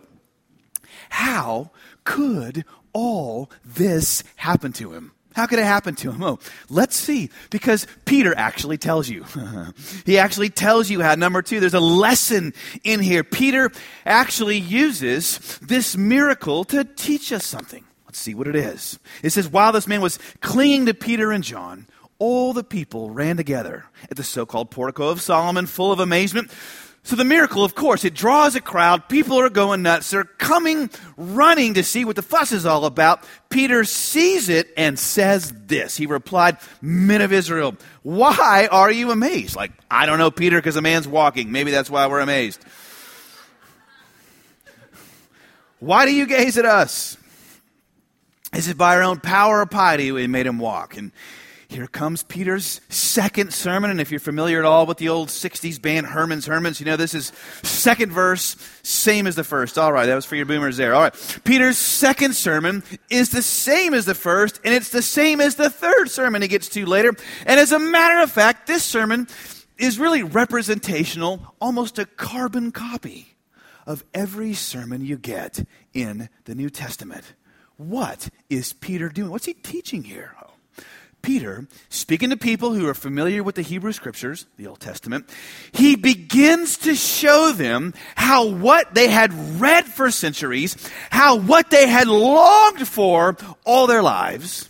how 1.10 1.72
could 2.04 2.66
all 2.94 3.50
this 3.66 4.24
happen 4.36 4.74
to 4.74 4.94
him? 4.94 5.14
How 5.36 5.46
could 5.46 5.60
it 5.60 5.66
happen 5.66 5.96
to 5.96 6.12
him? 6.12 6.24
Oh, 6.24 6.40
let's 6.70 6.96
see. 6.96 7.30
Because 7.50 7.86
Peter 8.06 8.36
actually 8.36 8.78
tells 8.78 9.08
you. 9.08 9.26
he 10.06 10.18
actually 10.18 10.50
tells 10.50 10.90
you 10.90 11.02
how. 11.02 11.16
Number 11.16 11.42
two, 11.42 11.60
there's 11.60 11.74
a 11.74 11.80
lesson 11.80 12.54
in 12.84 13.00
here. 13.00 13.24
Peter 13.24 13.72
actually 14.06 14.58
uses 14.58 15.60
this 15.62 15.96
miracle 15.96 16.64
to 16.66 16.84
teach 16.84 17.32
us 17.32 17.46
something. 17.46 17.84
Let's 18.06 18.20
see 18.20 18.34
what 18.34 18.48
it 18.48 18.56
is. 18.56 18.98
It 19.22 19.30
says, 19.30 19.48
while 19.48 19.72
this 19.72 19.88
man 19.88 20.02
was 20.02 20.18
clinging 20.42 20.88
to 20.88 20.96
Peter 20.96 21.32
and 21.32 21.44
John, 21.44 21.88
all 22.18 22.54
the 22.54 22.64
people 22.64 23.12
ran 23.12 23.38
together 23.38 23.86
at 24.10 24.18
the 24.18 24.24
so 24.24 24.46
called 24.46 24.72
portico 24.72 25.10
of 25.10 25.22
Solomon, 25.22 25.68
full 25.68 25.92
of 25.92 26.00
amazement. 26.00 26.52
So 27.04 27.16
the 27.16 27.24
miracle, 27.24 27.64
of 27.64 27.76
course, 27.76 28.04
it 28.04 28.14
draws 28.14 28.56
a 28.56 28.62
crowd. 28.62 29.08
People 29.10 29.40
are 29.40 29.50
going 29.50 29.82
nuts. 29.82 30.12
They're 30.12 30.26
coming, 30.26 30.90
running 31.18 31.76
to 31.76 31.84
see 31.84 32.06
what 32.06 32.16
the 32.16 32.22
fuss 32.22 32.52
is 32.52 32.66
all 32.66 32.86
about. 32.86 33.24
Peter 33.50 33.84
sees 33.84 34.50
it 34.50 34.72
and 34.78 35.00
says 35.00 35.52
this. 35.66 35.96
He 35.98 36.06
replied, 36.06 36.58
Men 36.82 37.22
of 37.22 37.32
Israel, 37.32 37.76
why 38.04 38.68
are 38.72 38.92
you 38.92 39.12
amazed? 39.12 39.56
Like, 39.56 39.72
I 39.90 40.06
don't 40.06 40.20
know, 40.20 40.30
Peter, 40.30 40.58
because 40.58 40.76
a 40.76 40.82
man's 40.82 41.08
walking. 41.08 41.52
Maybe 41.52 41.72
that's 41.72 41.90
why 41.90 42.06
we're 42.08 42.20
amazed. 42.20 42.64
Why 45.80 46.06
do 46.06 46.14
you 46.14 46.26
gaze 46.26 46.58
at 46.58 46.66
us? 46.66 47.16
Is 48.54 48.68
it 48.68 48.78
by 48.78 48.96
our 48.96 49.04
own 49.04 49.20
power 49.20 49.62
or 49.62 49.66
piety 49.66 50.12
we 50.12 50.28
made 50.28 50.46
him 50.46 50.60
walk? 50.60 50.98
And 50.98 51.12
here 51.70 51.86
comes 51.86 52.24
Peter's 52.24 52.82
second 52.90 53.54
sermon. 53.54 53.92
And 53.92 54.02
if 54.02 54.10
you're 54.10 54.20
familiar 54.20 54.58
at 54.58 54.66
all 54.66 54.88
with 54.88 54.98
the 54.98 55.10
old 55.10 55.30
60s 55.30 55.80
band 55.80 56.08
Herman's 56.08 56.48
Hermits, 56.48 56.80
you 56.80 56.88
know 56.88 56.98
this 56.98 57.14
is 57.14 57.32
second 57.62 58.12
verse, 58.12 58.56
same 58.82 59.28
as 59.28 59.36
the 59.36 59.44
first. 59.44 59.78
All 59.78 59.94
right, 59.94 60.08
that 60.08 60.16
was 60.16 60.26
for 60.26 60.36
your 60.36 60.48
boomers 60.48 60.78
there. 60.78 60.96
All 60.96 61.02
right. 61.04 61.42
Peter's 61.44 61.78
second 61.78 62.34
sermon 62.34 62.84
is 63.12 63.30
the 63.30 63.44
same 63.44 63.94
as 63.94 64.06
the 64.06 64.16
first, 64.16 64.60
and 64.66 64.74
it's 64.74 64.90
the 64.90 65.04
same 65.04 65.40
as 65.40 65.58
the 65.58 65.70
third 65.70 66.10
sermon 66.10 66.42
he 66.42 66.48
gets 66.48 66.70
to 66.70 66.88
later. 66.88 67.14
And 67.46 67.60
as 67.60 67.72
a 67.72 67.78
matter 67.78 68.20
of 68.24 68.32
fact, 68.32 68.66
this 68.66 68.84
sermon 68.84 69.28
is 69.78 70.00
really 70.00 70.24
representational, 70.24 71.54
almost 71.62 72.00
a 72.00 72.08
carbon 72.08 72.72
copy 72.72 73.36
of 73.86 74.04
every 74.12 74.56
sermon 74.56 75.06
you 75.06 75.18
get 75.18 75.64
in 75.94 76.30
the 76.46 76.56
New 76.56 76.72
Testament. 76.72 77.36
What 77.78 78.30
is 78.50 78.74
Peter 78.74 79.08
doing? 79.08 79.30
What's 79.30 79.46
he 79.46 79.54
teaching 79.54 80.04
here? 80.04 80.34
Peter, 81.22 81.68
speaking 81.90 82.30
to 82.30 82.38
people 82.38 82.74
who 82.74 82.88
are 82.88 82.94
familiar 82.94 83.44
with 83.44 83.56
the 83.56 83.62
Hebrew 83.62 83.92
Scriptures, 83.92 84.46
the 84.58 84.68
Old 84.68 84.80
Testament, 84.80 85.30
he 85.72 85.96
begins 85.96 86.78
to 86.80 86.96
show 86.96 87.52
them 87.52 87.94
how 88.16 88.46
what 88.46 88.94
they 88.94 89.10
had 89.10 89.34
read 89.60 89.86
for 89.86 90.12
centuries, 90.12 90.76
how 91.10 91.38
what 91.38 91.70
they 91.70 91.88
had 91.88 92.08
longed 92.08 92.88
for 92.88 93.36
all 93.66 93.88
their 93.88 94.02
lives, 94.02 94.70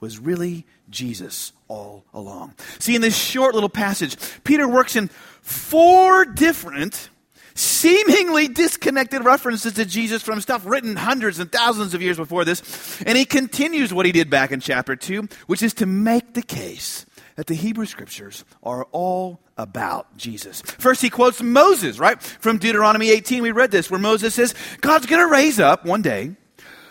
was 0.00 0.18
really 0.18 0.66
Jesus 0.90 1.52
all 1.68 2.04
along. 2.12 2.54
See, 2.78 2.94
in 2.94 3.02
this 3.02 3.16
short 3.16 3.54
little 3.54 3.68
passage, 3.68 4.16
Peter 4.44 4.66
works 4.66 4.96
in 4.96 5.08
four 5.42 6.24
different 6.24 7.10
seemingly 7.58 8.48
disconnected 8.48 9.24
references 9.24 9.72
to 9.74 9.84
Jesus 9.84 10.22
from 10.22 10.40
stuff 10.40 10.64
written 10.64 10.96
hundreds 10.96 11.38
and 11.38 11.50
thousands 11.50 11.94
of 11.94 12.02
years 12.02 12.16
before 12.16 12.44
this. 12.44 13.02
And 13.02 13.18
he 13.18 13.24
continues 13.24 13.92
what 13.92 14.06
he 14.06 14.12
did 14.12 14.30
back 14.30 14.52
in 14.52 14.60
chapter 14.60 14.94
2, 14.94 15.28
which 15.46 15.62
is 15.62 15.74
to 15.74 15.86
make 15.86 16.34
the 16.34 16.42
case 16.42 17.04
that 17.36 17.46
the 17.46 17.54
Hebrew 17.54 17.86
scriptures 17.86 18.44
are 18.62 18.84
all 18.92 19.40
about 19.56 20.16
Jesus. 20.16 20.60
First, 20.60 21.02
he 21.02 21.10
quotes 21.10 21.42
Moses, 21.42 21.98
right? 21.98 22.20
From 22.20 22.58
Deuteronomy 22.58 23.10
18, 23.10 23.42
we 23.42 23.52
read 23.52 23.70
this, 23.70 23.90
where 23.90 24.00
Moses 24.00 24.34
says, 24.34 24.54
God's 24.80 25.06
going 25.06 25.24
to 25.24 25.30
raise 25.30 25.60
up 25.60 25.84
one 25.84 26.02
day 26.02 26.36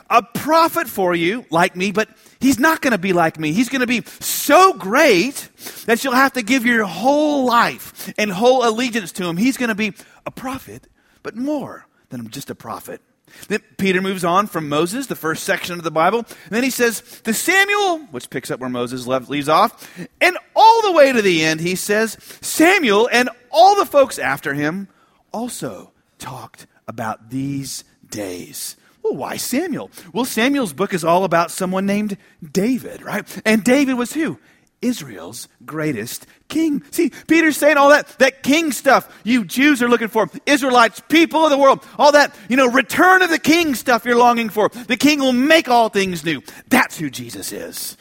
a 0.10 0.24
prophet 0.24 0.88
for 0.88 1.14
you 1.14 1.46
like 1.50 1.76
me, 1.76 1.92
but 1.92 2.10
he's 2.40 2.60
not 2.60 2.82
going 2.82 2.92
to 2.92 2.98
be 2.98 3.14
like 3.14 3.40
me. 3.40 3.52
He's 3.52 3.70
going 3.70 3.82
to 3.82 3.88
be 3.88 4.04
so 4.22 4.74
great 4.74 5.50
that 5.86 6.04
you'll 6.04 6.14
have 6.14 6.34
to 6.34 6.42
give 6.42 6.66
your 6.66 6.86
whole 6.86 7.46
life 7.46 8.14
and 8.18 8.32
whole 8.32 8.68
allegiance 8.68 9.12
to 9.14 9.26
him. 9.26 9.38
He's 9.38 9.58
going 9.58 9.70
to 9.70 9.76
be 9.76 9.94
a 10.28 10.32
prophet, 10.32 10.88
but 11.24 11.36
more 11.36 11.88
than 12.10 12.30
just 12.30 12.50
a 12.50 12.56
prophet. 12.56 13.02
Then 13.48 13.62
Peter 13.78 14.02
moves 14.02 14.24
on 14.24 14.48
from 14.48 14.70
Moses, 14.70 15.08
the 15.08 15.16
first 15.16 15.44
section 15.44 15.78
of 15.78 15.84
the 15.84 15.92
Bible. 15.92 16.20
And 16.20 16.52
then 16.52 16.64
he 16.64 16.70
says 16.70 17.02
to 17.24 17.34
Samuel, 17.34 18.00
which 18.12 18.30
picks 18.30 18.52
up 18.52 18.60
where 18.60 18.70
Moses 18.70 19.08
left, 19.08 19.30
leaves 19.30 19.50
off. 19.50 19.90
And 20.22 20.38
all 20.56 20.82
the 20.82 20.92
way 20.92 21.12
to 21.12 21.22
the 21.22 21.44
end, 21.44 21.62
he 21.62 21.76
says, 21.76 22.18
Samuel 22.42 23.10
and 23.12 23.30
all 23.52 23.76
the 23.76 23.86
folks 23.86 24.20
after 24.20 24.54
him 24.54 24.88
also 25.34 25.92
talked 26.20 26.68
about 26.88 27.30
these 27.30 27.84
days. 28.10 28.78
Well, 29.04 29.16
why 29.16 29.38
Samuel? 29.38 29.92
Well, 30.14 30.26
Samuel's 30.26 30.74
book 30.74 30.94
is 30.94 31.04
all 31.04 31.24
about 31.24 31.52
someone 31.52 31.86
named 31.86 32.18
David, 32.52 33.02
right? 33.02 33.26
And 33.46 33.64
David 33.64 33.96
was 33.96 34.14
who? 34.14 34.40
Israel's 34.82 35.48
greatest 35.66 36.28
king. 36.50 36.84
See, 36.92 37.12
Peter's 37.28 37.58
saying 37.58 37.78
all 37.78 37.90
that, 37.90 38.08
that 38.20 38.44
king 38.44 38.72
stuff 38.72 39.22
you 39.24 39.44
Jews 39.44 39.82
are 39.82 39.90
looking 39.90 40.08
for, 40.08 40.30
Israelites, 40.46 41.02
people 41.10 41.44
of 41.44 41.52
the 41.52 41.58
world, 41.58 41.86
all 41.98 42.12
that, 42.12 42.36
you 42.48 42.58
know, 42.58 42.70
return 42.70 43.22
of 43.22 43.30
the 43.30 43.40
king 43.40 43.76
stuff 43.76 44.06
you're 44.06 44.18
longing 44.18 44.50
for. 44.50 44.70
The 44.70 44.98
king 44.98 45.20
will 45.20 45.34
make 45.34 45.68
all 45.68 45.90
things 45.90 46.24
new. 46.24 46.42
That's 46.70 46.98
who 46.98 47.10
Jesus 47.10 47.52
is. 47.52 47.98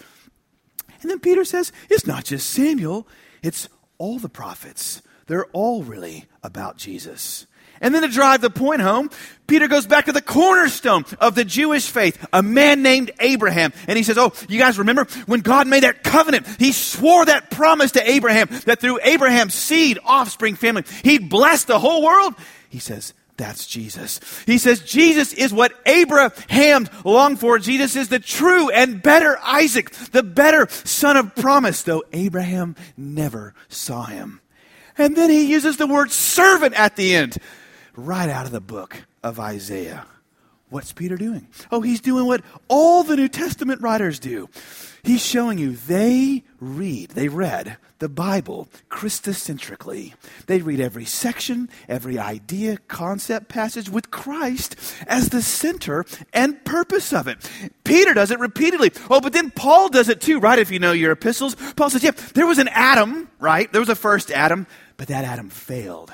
And 1.03 1.11
then 1.11 1.21
Peter 1.21 1.45
says, 1.45 1.73
it's 1.89 2.07
not 2.07 2.25
just 2.25 2.51
Samuel, 2.51 3.07
it's 3.43 3.69
all 3.99 4.19
the 4.19 4.29
prophets, 4.29 5.03
they're 5.27 5.47
all 5.53 5.83
really 5.83 6.27
about 6.43 6.77
Jesus. 6.77 7.47
And 7.81 7.95
then 7.95 8.03
to 8.03 8.09
drive 8.09 8.41
the 8.41 8.51
point 8.51 8.81
home, 8.81 9.11
Peter 9.47 9.69
goes 9.69 9.87
back 9.87 10.07
to 10.07 10.13
the 10.13 10.23
cornerstone 10.23 11.05
of 11.21 11.35
the 11.35 11.45
Jewish 11.45 11.89
faith, 11.89 12.27
a 12.33 12.43
man 12.43 12.83
named 12.83 13.11
Abraham. 13.21 13.73
And 13.87 13.97
he 13.97 14.03
says, 14.03 14.19
Oh, 14.19 14.33
you 14.49 14.59
guys 14.59 14.79
remember 14.79 15.05
when 15.27 15.41
God 15.41 15.67
made 15.67 15.85
that 15.85 16.03
covenant? 16.03 16.47
He 16.59 16.73
swore 16.73 17.25
that 17.25 17.51
promise 17.51 17.93
to 17.93 18.11
Abraham 18.11 18.49
that 18.65 18.81
through 18.81 19.01
Abraham's 19.03 19.55
seed, 19.55 19.99
offspring, 20.05 20.57
family, 20.57 20.85
he'd 21.05 21.29
bless 21.29 21.65
the 21.65 21.79
whole 21.79 22.03
world. 22.03 22.35
He 22.69 22.79
says, 22.79 23.15
that's 23.37 23.67
Jesus. 23.67 24.21
He 24.47 24.57
says 24.57 24.81
Jesus 24.81 25.33
is 25.35 25.53
what 25.53 25.73
Abraham 25.85 26.89
longed 27.05 27.39
for. 27.39 27.59
Jesus 27.59 27.95
is 27.95 28.09
the 28.09 28.19
true 28.19 28.71
and 28.71 29.03
better 29.03 29.39
Isaac, 29.43 29.91
the 29.91 30.23
better 30.23 30.67
son 30.71 31.17
of 31.17 31.35
promise, 31.35 31.83
though 31.83 32.03
Abraham 32.13 32.77
never 32.97 33.55
saw 33.69 34.05
him. 34.05 34.41
And 34.97 35.15
then 35.15 35.29
he 35.29 35.51
uses 35.51 35.77
the 35.77 35.87
word 35.87 36.11
servant 36.11 36.75
at 36.75 36.97
the 36.97 37.15
end 37.15 37.37
right 37.97 38.29
out 38.29 38.47
of 38.47 38.53
the 38.53 38.61
book 38.61 39.05
of 39.23 39.41
Isaiah. 39.41 40.07
What's 40.69 40.93
Peter 40.93 41.17
doing? 41.17 41.47
Oh, 41.71 41.81
he's 41.81 42.01
doing 42.01 42.27
what 42.27 42.43
all 42.69 43.05
the 43.05 43.17
New 43.17 43.29
Testament 43.29 43.81
writers 43.81 44.19
do. 44.19 44.49
He's 45.05 45.25
showing 45.25 45.59
you 45.59 45.77
they 45.77 46.43
read, 46.59 47.11
they 47.11 47.29
read 47.29 47.77
the 48.01 48.09
Bible 48.09 48.69
Christocentrically. 48.91 50.15
They 50.47 50.61
read 50.61 50.81
every 50.81 51.05
section, 51.05 51.71
every 51.89 52.19
idea, 52.19 52.79
concept, 52.89 53.49
passage 53.49 53.89
with 53.89 54.11
Christ 54.11 54.75
as 55.07 55.29
the 55.29 55.41
center 55.41 56.05
and 56.33 56.63
purpose 56.65 57.13
of 57.13 57.29
it. 57.29 57.49
Peter 57.85 58.13
does 58.13 58.33
it 58.33 58.41
repeatedly. 58.41 58.91
Oh, 59.09 59.21
but 59.21 59.33
then 59.33 59.53
Paul 59.53 59.89
does 59.89 60.09
it 60.09 60.21
too, 60.21 60.41
right? 60.41 60.59
If 60.59 60.73
you 60.73 60.81
know 60.81 60.93
your 60.93 61.13
epistles, 61.13 61.55
Paul 61.77 61.91
says, 61.91 62.03
yeah, 62.03 62.11
there 62.35 62.47
was 62.47 62.59
an 62.59 62.69
Adam, 62.73 63.31
right? 63.39 63.71
There 63.71 63.81
was 63.81 63.89
a 63.89 63.95
first 63.95 64.33
Adam, 64.33 64.67
but 64.97 65.07
that 65.07 65.25
Adam 65.25 65.49
failed. 65.49 66.13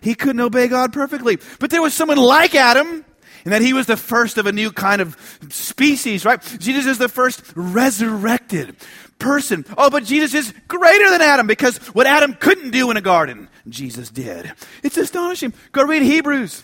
He 0.00 0.14
couldn't 0.14 0.40
obey 0.40 0.68
God 0.68 0.92
perfectly. 0.92 1.38
But 1.58 1.70
there 1.70 1.82
was 1.82 1.94
someone 1.94 2.18
like 2.18 2.54
Adam, 2.54 3.04
and 3.44 3.52
that 3.52 3.62
he 3.62 3.72
was 3.72 3.86
the 3.86 3.96
first 3.96 4.38
of 4.38 4.46
a 4.46 4.52
new 4.52 4.70
kind 4.72 5.00
of 5.00 5.16
species, 5.50 6.24
right? 6.24 6.40
Jesus 6.58 6.86
is 6.86 6.98
the 6.98 7.08
first 7.08 7.42
resurrected 7.54 8.76
person. 9.18 9.64
Oh, 9.78 9.90
but 9.90 10.04
Jesus 10.04 10.34
is 10.34 10.54
greater 10.68 11.10
than 11.10 11.22
Adam 11.22 11.46
because 11.46 11.78
what 11.94 12.06
Adam 12.06 12.34
couldn't 12.34 12.70
do 12.70 12.90
in 12.90 12.96
a 12.96 13.00
garden, 13.00 13.48
Jesus 13.68 14.10
did. 14.10 14.52
It's 14.82 14.96
astonishing. 14.96 15.52
Go 15.72 15.84
read 15.84 16.02
Hebrews. 16.02 16.62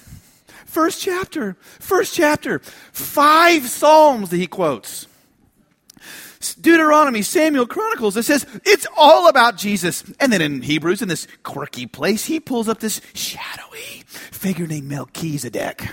First 0.65 1.01
chapter. 1.01 1.57
First 1.79 2.15
chapter. 2.15 2.59
Five 2.93 3.69
Psalms 3.69 4.31
that 4.31 4.39
he 4.39 4.47
quotes. 4.47 5.07
Deuteronomy, 6.55 7.23
Samuel, 7.23 7.67
Chronicles, 7.67 8.17
it 8.17 8.25
says 8.25 8.47
it's 8.65 8.87
all 8.97 9.29
about 9.29 9.57
Jesus. 9.57 10.05
And 10.21 10.33
then 10.33 10.41
in 10.41 10.63
Hebrews, 10.63 11.03
in 11.03 11.09
this 11.09 11.27
quirky 11.43 11.87
place, 11.87 12.25
he 12.25 12.41
pulls 12.41 12.69
up 12.69 12.81
this 12.81 13.01
shadowy 13.15 14.05
figure 14.07 14.67
named 14.67 14.89
Melchizedek. 14.89 15.89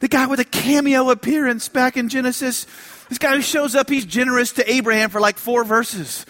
The 0.00 0.08
guy 0.08 0.26
with 0.26 0.40
a 0.40 0.44
cameo 0.44 1.10
appearance 1.10 1.68
back 1.68 1.96
in 1.96 2.08
Genesis. 2.08 2.66
This 3.08 3.18
guy 3.18 3.34
who 3.34 3.42
shows 3.42 3.74
up, 3.74 3.88
he's 3.88 4.04
generous 4.04 4.52
to 4.52 4.70
Abraham 4.70 5.10
for 5.10 5.20
like 5.20 5.38
four 5.38 5.64
verses. 5.64 6.24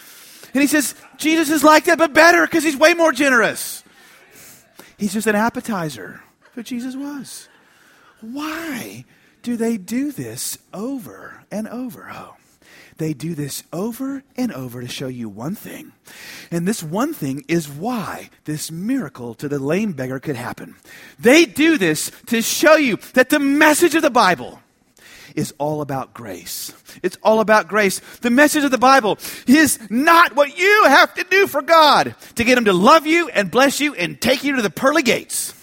And 0.55 0.63
he 0.63 0.67
says, 0.67 0.95
Jesus 1.19 1.51
is 1.51 1.63
like 1.63 1.85
that, 1.85 1.99
but 1.99 2.15
better 2.15 2.47
because 2.47 2.65
he's 2.65 2.77
way 2.77 2.95
more 2.95 3.13
generous. 3.13 3.85
He's 4.97 5.13
just 5.13 5.27
an 5.27 5.35
appetizer. 5.35 6.23
Who 6.55 6.63
Jesus 6.63 6.97
was. 6.97 7.49
Why 8.21 9.05
do 9.49 9.57
they 9.57 9.79
do 9.79 10.13
this 10.13 10.59
over 10.75 11.43
and 11.51 11.67
over? 11.69 12.11
Oh, 12.13 12.37
they 12.99 13.15
do 13.15 13.35
this 13.35 13.63
over 13.73 14.23
and 14.37 14.53
over 14.53 14.83
to 14.83 14.87
show 14.87 15.09
you 15.09 15.27
one 15.31 15.55
thing. 15.55 15.93
And 16.51 16.69
this 16.69 16.83
one 16.83 17.15
thing 17.15 17.47
is 17.49 17.67
why 17.67 18.29
this 18.45 18.71
miracle 18.71 19.33
to 19.37 19.49
the 19.49 19.59
lame 19.59 19.93
beggar 19.93 20.21
could 20.21 20.37
happen. 20.37 20.75
They 21.19 21.47
do 21.47 21.79
this 21.79 22.13
to 22.27 22.43
show 22.43 22.77
you 22.77 22.99
that 23.15 23.31
the 23.31 23.39
message 23.39 23.95
of 23.95 24.03
the 24.03 24.11
Bible 24.11 24.61
is 25.35 25.55
all 25.57 25.81
about 25.81 26.13
grace. 26.13 26.75
It's 27.03 27.17
all 27.23 27.41
about 27.41 27.69
grace. 27.69 28.01
The 28.21 28.29
message 28.29 28.65
of 28.65 28.71
the 28.71 28.77
Bible 28.77 29.17
is 29.47 29.79
not 29.89 30.37
what 30.37 30.59
you 30.59 30.85
have 30.89 31.15
to 31.15 31.25
do 31.25 31.47
for 31.47 31.63
God 31.63 32.15
to 32.35 32.45
get 32.45 32.59
Him 32.59 32.67
to 32.67 32.75
love 32.75 33.07
you 33.07 33.31
and 33.31 33.51
bless 33.51 33.81
you 33.81 33.95
and 33.95 34.21
take 34.21 34.45
you 34.45 34.57
to 34.57 34.63
the 34.63 34.69
pearly 34.69 35.03
gates 35.03 35.55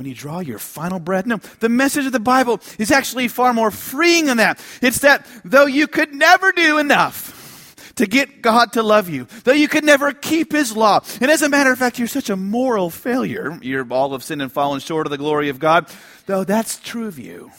when 0.00 0.06
you 0.06 0.14
draw 0.14 0.40
your 0.40 0.58
final 0.58 0.98
breath. 0.98 1.26
No, 1.26 1.36
the 1.58 1.68
message 1.68 2.06
of 2.06 2.12
the 2.12 2.18
Bible 2.18 2.58
is 2.78 2.90
actually 2.90 3.28
far 3.28 3.52
more 3.52 3.70
freeing 3.70 4.24
than 4.24 4.38
that. 4.38 4.58
It's 4.80 5.00
that 5.00 5.26
though 5.44 5.66
you 5.66 5.86
could 5.86 6.14
never 6.14 6.52
do 6.52 6.78
enough 6.78 7.92
to 7.96 8.06
get 8.06 8.40
God 8.40 8.72
to 8.72 8.82
love 8.82 9.10
you, 9.10 9.26
though 9.44 9.52
you 9.52 9.68
could 9.68 9.84
never 9.84 10.14
keep 10.14 10.52
His 10.52 10.74
law, 10.74 11.00
and 11.20 11.30
as 11.30 11.42
a 11.42 11.50
matter 11.50 11.70
of 11.70 11.78
fact, 11.78 11.98
you're 11.98 12.08
such 12.08 12.30
a 12.30 12.36
moral 12.36 12.88
failure, 12.88 13.58
you're 13.60 13.86
all 13.92 14.14
of 14.14 14.24
sin 14.24 14.40
and 14.40 14.50
fallen 14.50 14.80
short 14.80 15.06
of 15.06 15.10
the 15.10 15.18
glory 15.18 15.50
of 15.50 15.58
God, 15.58 15.86
though 16.24 16.44
that's 16.44 16.80
true 16.80 17.06
of 17.06 17.18
you, 17.18 17.50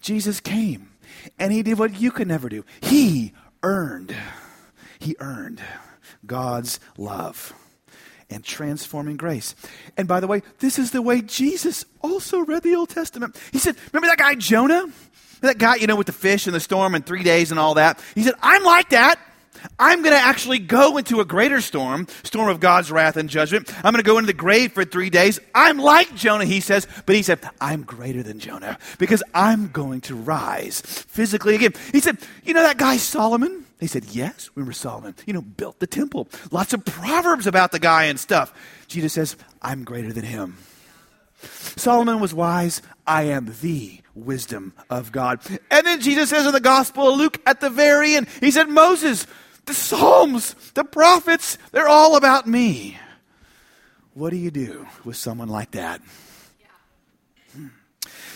Jesus 0.00 0.40
came 0.40 0.90
and 1.38 1.52
He 1.52 1.62
did 1.62 1.78
what 1.78 2.00
you 2.00 2.10
could 2.10 2.26
never 2.26 2.48
do. 2.48 2.64
He 2.80 3.34
earned, 3.62 4.16
He 4.98 5.14
earned 5.20 5.60
God's 6.26 6.80
love 6.96 7.54
and 8.30 8.44
transforming 8.44 9.16
grace. 9.16 9.54
And 9.96 10.06
by 10.06 10.20
the 10.20 10.26
way, 10.26 10.42
this 10.58 10.78
is 10.78 10.90
the 10.90 11.02
way 11.02 11.22
Jesus 11.22 11.84
also 12.02 12.40
read 12.40 12.62
the 12.62 12.74
Old 12.74 12.90
Testament. 12.90 13.36
He 13.52 13.58
said, 13.58 13.76
Remember 13.92 14.08
that 14.08 14.18
guy 14.18 14.34
Jonah? 14.34 14.86
That 15.40 15.58
guy, 15.58 15.76
you 15.76 15.86
know, 15.86 15.96
with 15.96 16.08
the 16.08 16.12
fish 16.12 16.46
and 16.46 16.54
the 16.54 16.60
storm 16.60 16.94
and 16.94 17.06
three 17.06 17.22
days 17.22 17.50
and 17.50 17.60
all 17.60 17.74
that? 17.74 18.02
He 18.14 18.24
said, 18.24 18.34
I'm 18.42 18.64
like 18.64 18.90
that. 18.90 19.20
I'm 19.78 20.02
going 20.02 20.14
to 20.14 20.20
actually 20.20 20.58
go 20.58 20.98
into 20.98 21.20
a 21.20 21.24
greater 21.24 21.60
storm, 21.60 22.06
storm 22.22 22.48
of 22.48 22.60
God's 22.60 22.90
wrath 22.90 23.16
and 23.16 23.28
judgment. 23.28 23.72
I'm 23.76 23.92
going 23.92 24.02
to 24.02 24.02
go 24.02 24.18
into 24.18 24.28
the 24.28 24.32
grave 24.32 24.72
for 24.72 24.84
three 24.84 25.10
days. 25.10 25.40
I'm 25.54 25.78
like 25.78 26.14
Jonah, 26.14 26.44
he 26.44 26.60
says, 26.60 26.86
but 27.06 27.16
he 27.16 27.22
said, 27.22 27.40
I'm 27.60 27.82
greater 27.82 28.22
than 28.22 28.38
Jonah 28.38 28.78
because 28.98 29.22
I'm 29.34 29.68
going 29.68 30.00
to 30.02 30.14
rise 30.14 30.80
physically 30.80 31.54
again. 31.54 31.72
He 31.92 32.00
said, 32.00 32.18
You 32.44 32.54
know 32.54 32.62
that 32.62 32.78
guy 32.78 32.96
Solomon? 32.96 33.64
They 33.78 33.86
said, 33.86 34.06
Yes, 34.06 34.50
remember 34.54 34.72
Solomon, 34.72 35.14
you 35.26 35.32
know, 35.32 35.42
built 35.42 35.78
the 35.78 35.86
temple. 35.86 36.28
Lots 36.50 36.72
of 36.72 36.84
proverbs 36.84 37.46
about 37.46 37.72
the 37.72 37.78
guy 37.78 38.04
and 38.04 38.18
stuff. 38.18 38.52
Jesus 38.88 39.12
says, 39.12 39.36
I'm 39.62 39.84
greater 39.84 40.12
than 40.12 40.24
him. 40.24 40.56
Solomon 41.40 42.20
was 42.20 42.34
wise. 42.34 42.82
I 43.06 43.24
am 43.24 43.54
the 43.60 44.00
wisdom 44.14 44.72
of 44.90 45.12
God. 45.12 45.40
And 45.70 45.86
then 45.86 46.00
Jesus 46.00 46.30
says 46.30 46.46
in 46.46 46.52
the 46.52 46.60
Gospel 46.60 47.12
of 47.12 47.18
Luke 47.18 47.40
at 47.46 47.60
the 47.60 47.70
very 47.70 48.14
end, 48.14 48.28
he 48.40 48.50
said, 48.50 48.68
Moses, 48.68 49.26
the 49.66 49.74
Psalms, 49.74 50.54
the 50.72 50.84
prophets, 50.84 51.56
they're 51.70 51.88
all 51.88 52.16
about 52.16 52.46
me. 52.46 52.98
What 54.14 54.30
do 54.30 54.36
you 54.36 54.50
do 54.50 54.88
with 55.04 55.16
someone 55.16 55.48
like 55.48 55.72
that? 55.72 56.00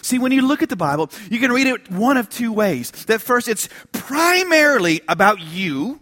See, 0.03 0.19
when 0.19 0.33
you 0.33 0.43
look 0.43 0.63
at 0.63 0.69
the 0.69 0.77
Bible, 0.77 1.11
you 1.31 1.39
can 1.39 1.53
read 1.53 1.67
it 1.67 1.91
one 1.91 2.17
of 2.17 2.29
two 2.29 2.53
ways. 2.53 2.91
That 3.07 3.23
first, 3.23 3.49
it's 3.49 3.69
primarily 3.93 5.01
about 5.09 5.41
you 5.41 6.01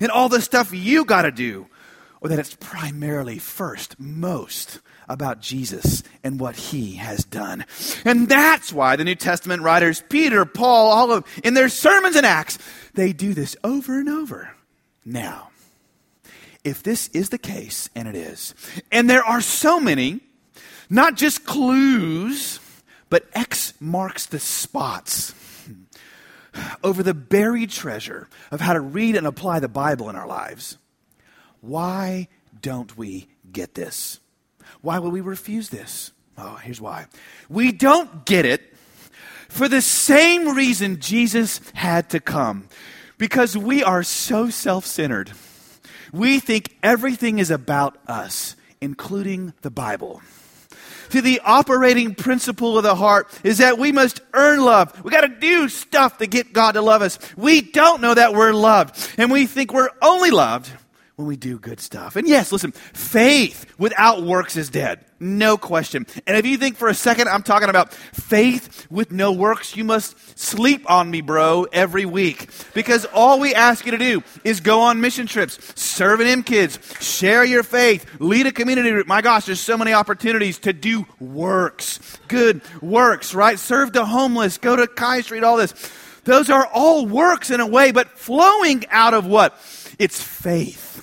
and 0.00 0.10
all 0.10 0.28
the 0.28 0.40
stuff 0.40 0.72
you 0.72 1.04
got 1.04 1.22
to 1.22 1.30
do, 1.30 1.66
or 2.20 2.28
that 2.30 2.38
it's 2.38 2.56
primarily 2.56 3.38
first, 3.38 4.00
most 4.00 4.80
about 5.08 5.40
Jesus 5.40 6.02
and 6.22 6.40
what 6.40 6.56
he 6.56 6.94
has 6.94 7.24
done. 7.24 7.66
And 8.06 8.26
that's 8.26 8.72
why 8.72 8.96
the 8.96 9.04
New 9.04 9.14
Testament 9.14 9.62
writers, 9.62 10.02
Peter, 10.08 10.46
Paul, 10.46 10.90
all 10.90 11.12
of 11.12 11.24
in 11.44 11.52
their 11.52 11.68
sermons 11.68 12.16
and 12.16 12.24
acts, 12.24 12.58
they 12.94 13.12
do 13.12 13.34
this 13.34 13.54
over 13.62 13.98
and 13.98 14.08
over. 14.08 14.50
Now, 15.04 15.50
if 16.64 16.82
this 16.82 17.08
is 17.08 17.28
the 17.28 17.36
case, 17.36 17.90
and 17.94 18.08
it 18.08 18.16
is, 18.16 18.54
and 18.90 19.10
there 19.10 19.24
are 19.24 19.42
so 19.42 19.78
many, 19.78 20.20
not 20.88 21.16
just 21.16 21.44
clues, 21.44 22.58
but 23.10 23.26
X 23.34 23.74
marks 23.80 24.26
the 24.26 24.38
spots 24.38 25.34
over 26.84 27.02
the 27.02 27.14
buried 27.14 27.70
treasure 27.70 28.28
of 28.50 28.60
how 28.60 28.72
to 28.72 28.80
read 28.80 29.16
and 29.16 29.26
apply 29.26 29.60
the 29.60 29.68
Bible 29.68 30.08
in 30.08 30.16
our 30.16 30.26
lives. 30.26 30.78
Why 31.60 32.28
don't 32.60 32.96
we 32.96 33.28
get 33.50 33.74
this? 33.74 34.20
Why 34.80 34.98
will 34.98 35.10
we 35.10 35.20
refuse 35.20 35.70
this? 35.70 36.12
Oh, 36.36 36.56
here's 36.56 36.80
why. 36.80 37.06
We 37.48 37.72
don't 37.72 38.26
get 38.26 38.44
it 38.44 38.74
for 39.48 39.68
the 39.68 39.80
same 39.80 40.56
reason 40.56 41.00
Jesus 41.00 41.60
had 41.74 42.10
to 42.10 42.20
come. 42.20 42.68
Because 43.16 43.56
we 43.56 43.84
are 43.84 44.02
so 44.02 44.50
self 44.50 44.84
centered. 44.84 45.30
We 46.12 46.40
think 46.40 46.76
everything 46.82 47.38
is 47.38 47.50
about 47.50 47.96
us, 48.08 48.56
including 48.80 49.54
the 49.62 49.70
Bible 49.70 50.20
to 51.10 51.20
the 51.20 51.40
operating 51.44 52.14
principle 52.14 52.76
of 52.76 52.84
the 52.84 52.94
heart 52.94 53.28
is 53.42 53.58
that 53.58 53.78
we 53.78 53.92
must 53.92 54.20
earn 54.32 54.60
love. 54.60 55.04
We 55.04 55.10
got 55.10 55.22
to 55.22 55.28
do 55.28 55.68
stuff 55.68 56.18
to 56.18 56.26
get 56.26 56.52
God 56.52 56.72
to 56.72 56.82
love 56.82 57.02
us. 57.02 57.18
We 57.36 57.60
don't 57.60 58.00
know 58.00 58.14
that 58.14 58.34
we're 58.34 58.52
loved, 58.52 58.96
and 59.18 59.30
we 59.30 59.46
think 59.46 59.72
we're 59.72 59.90
only 60.02 60.30
loved 60.30 60.70
when 61.16 61.28
we 61.28 61.36
do 61.36 61.58
good 61.58 61.78
stuff. 61.78 62.16
And 62.16 62.26
yes, 62.26 62.50
listen, 62.50 62.72
faith 62.72 63.66
without 63.78 64.22
works 64.22 64.56
is 64.56 64.68
dead. 64.68 65.04
No 65.20 65.56
question. 65.56 66.06
And 66.26 66.36
if 66.36 66.44
you 66.44 66.56
think 66.56 66.76
for 66.76 66.88
a 66.88 66.94
second 66.94 67.28
I'm 67.28 67.44
talking 67.44 67.68
about 67.68 67.94
faith 67.94 68.86
with 68.90 69.12
no 69.12 69.30
works, 69.30 69.76
you 69.76 69.84
must 69.84 70.38
sleep 70.38 70.90
on 70.90 71.08
me, 71.10 71.20
bro, 71.20 71.66
every 71.72 72.04
week. 72.04 72.50
Because 72.74 73.04
all 73.06 73.38
we 73.38 73.54
ask 73.54 73.86
you 73.86 73.92
to 73.92 73.98
do 73.98 74.24
is 74.42 74.60
go 74.60 74.80
on 74.80 75.00
mission 75.00 75.28
trips, 75.28 75.58
serve 75.80 76.20
in 76.20 76.26
M 76.26 76.42
Kids, 76.42 76.80
share 77.00 77.44
your 77.44 77.62
faith, 77.62 78.20
lead 78.20 78.46
a 78.46 78.52
community 78.52 78.90
group. 78.90 79.06
My 79.06 79.22
gosh, 79.22 79.46
there's 79.46 79.60
so 79.60 79.78
many 79.78 79.92
opportunities 79.92 80.58
to 80.60 80.72
do 80.72 81.06
works. 81.20 82.18
Good 82.26 82.60
works, 82.82 83.34
right? 83.34 83.58
Serve 83.58 83.92
the 83.92 84.04
homeless, 84.04 84.58
go 84.58 84.74
to 84.74 84.88
Kai 84.88 85.20
Street, 85.20 85.44
all 85.44 85.58
this. 85.58 85.74
Those 86.24 86.50
are 86.50 86.66
all 86.66 87.06
works 87.06 87.50
in 87.50 87.60
a 87.60 87.66
way, 87.66 87.92
but 87.92 88.18
flowing 88.18 88.84
out 88.90 89.14
of 89.14 89.26
what? 89.26 89.52
It's 89.98 90.20
faith, 90.20 90.93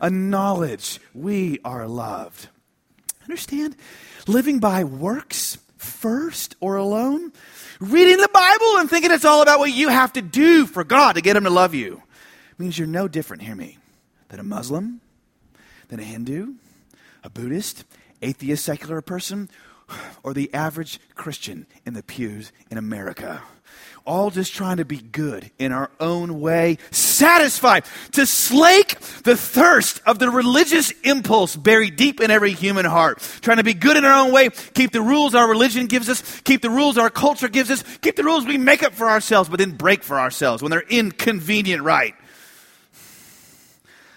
a 0.00 0.10
knowledge 0.10 1.00
we 1.14 1.58
are 1.64 1.86
loved. 1.86 2.48
Understand? 3.22 3.76
Living 4.26 4.58
by 4.58 4.84
works 4.84 5.58
first 5.76 6.56
or 6.60 6.76
alone, 6.76 7.32
reading 7.80 8.16
the 8.18 8.30
Bible 8.32 8.78
and 8.78 8.90
thinking 8.90 9.10
it's 9.10 9.24
all 9.24 9.42
about 9.42 9.58
what 9.58 9.72
you 9.72 9.88
have 9.88 10.12
to 10.14 10.22
do 10.22 10.66
for 10.66 10.84
God 10.84 11.14
to 11.14 11.20
get 11.20 11.36
Him 11.36 11.44
to 11.44 11.50
love 11.50 11.74
you 11.74 12.02
means 12.58 12.78
you're 12.78 12.88
no 12.88 13.06
different, 13.06 13.42
hear 13.42 13.54
me, 13.54 13.78
than 14.28 14.40
a 14.40 14.44
Muslim, 14.44 15.00
than 15.88 16.00
a 16.00 16.04
Hindu, 16.04 16.54
a 17.22 17.30
Buddhist, 17.30 17.84
atheist, 18.22 18.64
secular 18.64 19.02
person, 19.02 19.50
or 20.22 20.32
the 20.32 20.52
average 20.54 20.98
Christian 21.14 21.66
in 21.84 21.94
the 21.94 22.02
pews 22.02 22.52
in 22.70 22.78
America 22.78 23.42
all 24.06 24.30
just 24.30 24.54
trying 24.54 24.76
to 24.76 24.84
be 24.84 24.98
good 24.98 25.50
in 25.58 25.72
our 25.72 25.90
own 25.98 26.40
way, 26.40 26.78
satisfied 27.16 27.84
to 28.12 28.26
slake 28.26 28.98
the 29.22 29.36
thirst 29.36 30.00
of 30.06 30.18
the 30.18 30.30
religious 30.30 30.90
impulse 31.02 31.56
buried 31.56 31.96
deep 31.96 32.20
in 32.20 32.30
every 32.30 32.52
human 32.52 32.84
heart. 32.84 33.18
Trying 33.40 33.56
to 33.56 33.64
be 33.64 33.74
good 33.74 33.96
in 33.96 34.04
our 34.04 34.26
own 34.26 34.32
way, 34.32 34.50
keep 34.74 34.92
the 34.92 35.00
rules 35.00 35.34
our 35.34 35.48
religion 35.48 35.86
gives 35.86 36.08
us, 36.08 36.40
keep 36.42 36.62
the 36.62 36.70
rules 36.70 36.98
our 36.98 37.10
culture 37.10 37.48
gives 37.48 37.70
us, 37.70 37.82
keep 37.98 38.16
the 38.16 38.24
rules 38.24 38.44
we 38.44 38.58
make 38.58 38.82
up 38.82 38.92
for 38.92 39.08
ourselves, 39.08 39.48
but 39.48 39.58
then 39.58 39.72
break 39.72 40.02
for 40.02 40.20
ourselves 40.20 40.62
when 40.62 40.70
they're 40.70 40.80
inconvenient, 40.88 41.82
right? 41.82 42.14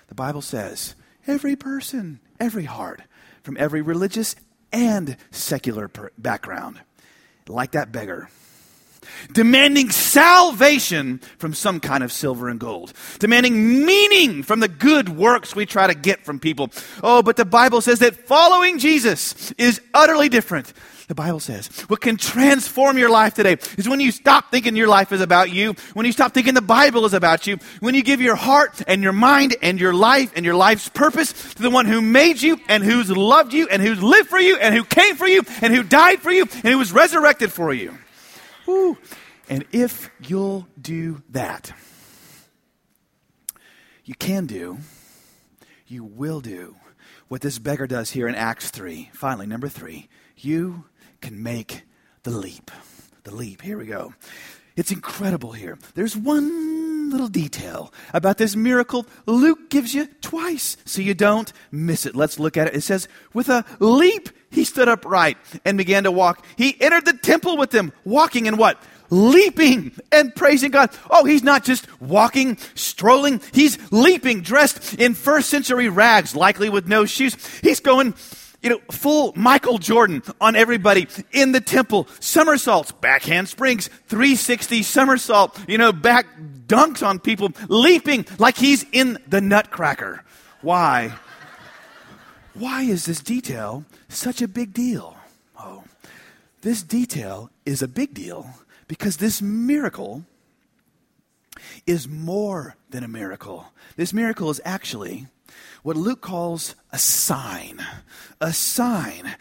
The 0.07 0.15
Bible 0.15 0.41
says 0.41 0.95
every 1.27 1.55
person, 1.55 2.19
every 2.39 2.65
heart, 2.65 3.01
from 3.43 3.57
every 3.57 3.81
religious 3.81 4.35
and 4.71 5.17
secular 5.31 5.89
background, 6.17 6.79
like 7.47 7.71
that 7.71 7.91
beggar 7.91 8.29
demanding 9.33 9.89
salvation 9.89 11.19
from 11.38 11.53
some 11.53 11.79
kind 11.79 12.03
of 12.03 12.12
silver 12.12 12.49
and 12.49 12.59
gold, 12.59 12.93
demanding 13.19 13.85
meaning 13.85 14.43
from 14.43 14.59
the 14.59 14.67
good 14.67 15.09
works 15.09 15.55
we 15.55 15.65
try 15.65 15.88
to 15.88 15.95
get 15.95 16.25
from 16.25 16.39
people. 16.39 16.71
Oh, 17.03 17.21
but 17.21 17.35
the 17.35 17.45
Bible 17.45 17.81
says 17.81 17.99
that 17.99 18.15
following 18.15 18.79
Jesus 18.79 19.51
is 19.53 19.81
utterly 19.93 20.29
different. 20.29 20.73
The 21.09 21.15
Bible 21.15 21.39
says 21.39 21.67
what 21.88 22.01
can 22.01 22.17
transform 22.17 22.99
your 22.99 23.09
life 23.09 23.33
today 23.33 23.57
is 23.79 23.89
when 23.89 23.99
you 23.99 24.12
stop 24.12 24.51
thinking 24.51 24.75
your 24.75 24.88
life 24.88 25.12
is 25.12 25.21
about 25.21 25.51
you, 25.51 25.73
when 25.95 26.05
you 26.05 26.12
stop 26.12 26.35
thinking 26.35 26.53
the 26.53 26.62
Bible 26.62 27.03
is 27.03 27.15
about 27.15 27.47
you, 27.47 27.57
when 27.79 27.95
you 27.95 28.03
give 28.03 28.21
your 28.21 28.35
heart 28.35 28.83
and 28.88 29.01
your 29.01 29.12
mind 29.12 29.55
and 29.63 29.79
your 29.79 29.91
life 29.91 30.31
and 30.35 30.45
your 30.45 30.53
life's 30.53 30.88
purpose 30.88 31.33
to 31.55 31.63
the 31.63 31.71
one 31.71 31.88
who 31.88 31.99
made 31.99 32.39
you 32.39 32.59
and 32.67 32.83
who's 32.83 33.09
loved 33.09 33.53
you 33.53 33.67
and 33.69 33.81
who's 33.81 34.03
lived 34.03 34.29
for 34.29 34.39
you 34.39 34.57
and 34.57 34.75
who 34.75 34.83
came 34.83 35.15
for 35.15 35.25
you 35.25 35.41
and 35.63 35.73
who 35.73 35.81
died 35.81 36.19
for 36.19 36.29
you 36.29 36.43
and 36.43 36.65
who 36.65 36.77
was 36.77 36.91
resurrected 36.91 37.51
for 37.51 37.73
you. 37.73 37.97
Woo. 38.69 38.97
And 39.49 39.65
if 39.71 40.12
you'll 40.19 40.67
do 40.79 41.23
that, 41.29 41.73
you 44.05 44.13
can 44.13 44.45
do, 44.45 44.77
you 45.88 46.03
will 46.03 46.39
do 46.39 46.75
what 47.29 47.41
this 47.41 47.58
beggar 47.58 47.88
does 47.88 48.12
here 48.12 48.27
in 48.27 48.36
Acts 48.36 48.69
3. 48.69 49.10
Finally, 49.12 49.47
number 49.47 49.67
three, 49.69 50.08
you 50.38 50.86
can 51.19 51.41
make 51.41 51.82
the 52.21 52.29
leap. 52.29 52.69
The 53.23 53.34
leap. 53.34 53.63
Here 53.63 53.79
we 53.79 53.88
go. 53.88 54.13
It's 54.75 54.91
incredible 54.91 55.51
here. 55.51 55.79
There's 55.95 56.15
one 56.15 57.10
little 57.10 57.27
detail 57.27 57.91
about 58.13 58.38
this 58.38 58.55
miracle 58.55 59.08
Luke 59.25 59.71
gives 59.71 59.95
you 59.95 60.05
twice 60.21 60.77
so 60.86 61.01
you 61.01 61.15
don't 61.15 61.51
miss 61.71 62.05
it. 62.05 62.15
Let's 62.15 62.38
look 62.38 62.55
at 62.55 62.67
it. 62.67 62.75
It 62.75 62.82
says, 62.82 63.08
with 63.34 63.49
a 63.49 63.65
leap, 63.79 64.29
he 64.51 64.63
stood 64.63 64.89
upright 64.89 65.38
and 65.65 65.77
began 65.77 66.03
to 66.03 66.12
walk. 66.12 66.45
He 66.57 66.79
entered 66.81 67.05
the 67.05 67.13
temple 67.13 67.57
with 67.57 67.71
them, 67.71 67.93
walking 68.03 68.47
and 68.47 68.57
what? 68.57 68.81
leaping 69.09 69.91
and 70.12 70.35
praising 70.35 70.71
God. 70.71 70.91
Oh, 71.09 71.25
he's 71.25 71.43
not 71.43 71.63
just 71.63 71.88
walking, 72.01 72.57
strolling. 72.75 73.41
He's 73.53 73.77
leaping, 73.91 74.41
dressed 74.41 74.95
in 74.95 75.13
first 75.13 75.49
century 75.49 75.89
rags, 75.89 76.35
likely 76.35 76.69
with 76.69 76.88
no 76.88 77.05
shoes. 77.05 77.35
He's 77.62 77.79
going, 77.79 78.13
you 78.62 78.69
know, 78.69 78.79
full 78.91 79.33
Michael 79.35 79.77
Jordan 79.77 80.21
on 80.39 80.55
everybody 80.55 81.07
in 81.31 81.51
the 81.51 81.62
temple. 81.62 82.07
Somersaults, 82.19 82.91
backhand 82.91 83.49
springs, 83.49 83.89
360 84.07 84.83
somersault, 84.83 85.59
you 85.67 85.77
know, 85.77 85.91
back 85.91 86.27
dunks 86.67 87.05
on 87.05 87.19
people, 87.19 87.51
leaping 87.67 88.25
like 88.38 88.57
he's 88.57 88.85
in 88.91 89.17
the 89.27 89.41
nutcracker. 89.41 90.23
Why? 90.62 91.13
Why 92.60 92.82
is 92.82 93.06
this 93.06 93.22
detail 93.22 93.86
such 94.10 94.41
a 94.41 94.48
big 94.48 94.74
deal? 94.74 95.15
Oh, 95.58 95.86
this 96.62 96.84
detail 96.84 97.50
is 97.65 97.82
a 97.82 97.88
big 97.88 98.13
deal 98.13 98.50
because 98.89 99.15
this 99.15 99.41
miracle 99.41 100.26
is 101.88 102.06
more 102.06 102.76
than 102.89 103.06
a 103.06 103.08
miracle. 103.08 103.72
This 103.95 104.12
miracle 104.12 104.50
is 104.50 104.60
actually 104.65 105.28
what 105.84 105.95
Luke 105.95 106.19
calls 106.19 106.76
a 106.91 106.98
sign. 106.98 107.82
A 108.41 108.52
sign. 108.52 109.36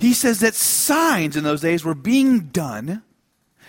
He 0.00 0.12
says 0.12 0.40
that 0.40 0.54
signs 0.54 1.36
in 1.36 1.44
those 1.44 1.60
days 1.60 1.84
were 1.84 1.94
being 1.94 2.48
done 2.48 3.04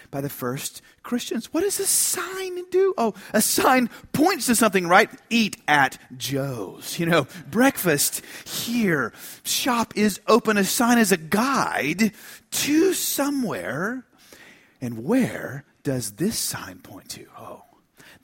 by 0.09 0.21
the 0.21 0.29
first 0.29 0.81
Christians. 1.05 1.53
What 1.53 1.61
does 1.61 1.79
a 1.79 1.85
sign 1.85 2.69
do? 2.69 2.93
Oh, 2.97 3.13
a 3.31 3.41
sign 3.41 3.89
points 4.11 4.47
to 4.47 4.55
something, 4.55 4.87
right? 4.87 5.09
Eat 5.29 5.55
at 5.67 5.97
Joe's. 6.17 6.99
You 6.99 7.05
know, 7.05 7.27
breakfast 7.49 8.21
here. 8.45 9.13
Shop 9.43 9.93
is 9.95 10.19
open. 10.27 10.57
A 10.57 10.65
sign 10.65 10.97
is 10.97 11.13
a 11.13 11.17
guide 11.17 12.11
to 12.51 12.93
somewhere 12.93 14.05
and 14.81 15.03
where 15.03 15.63
does 15.83 16.13
this 16.13 16.37
sign 16.37 16.79
point 16.79 17.09
to? 17.09 17.25
Oh, 17.37 17.63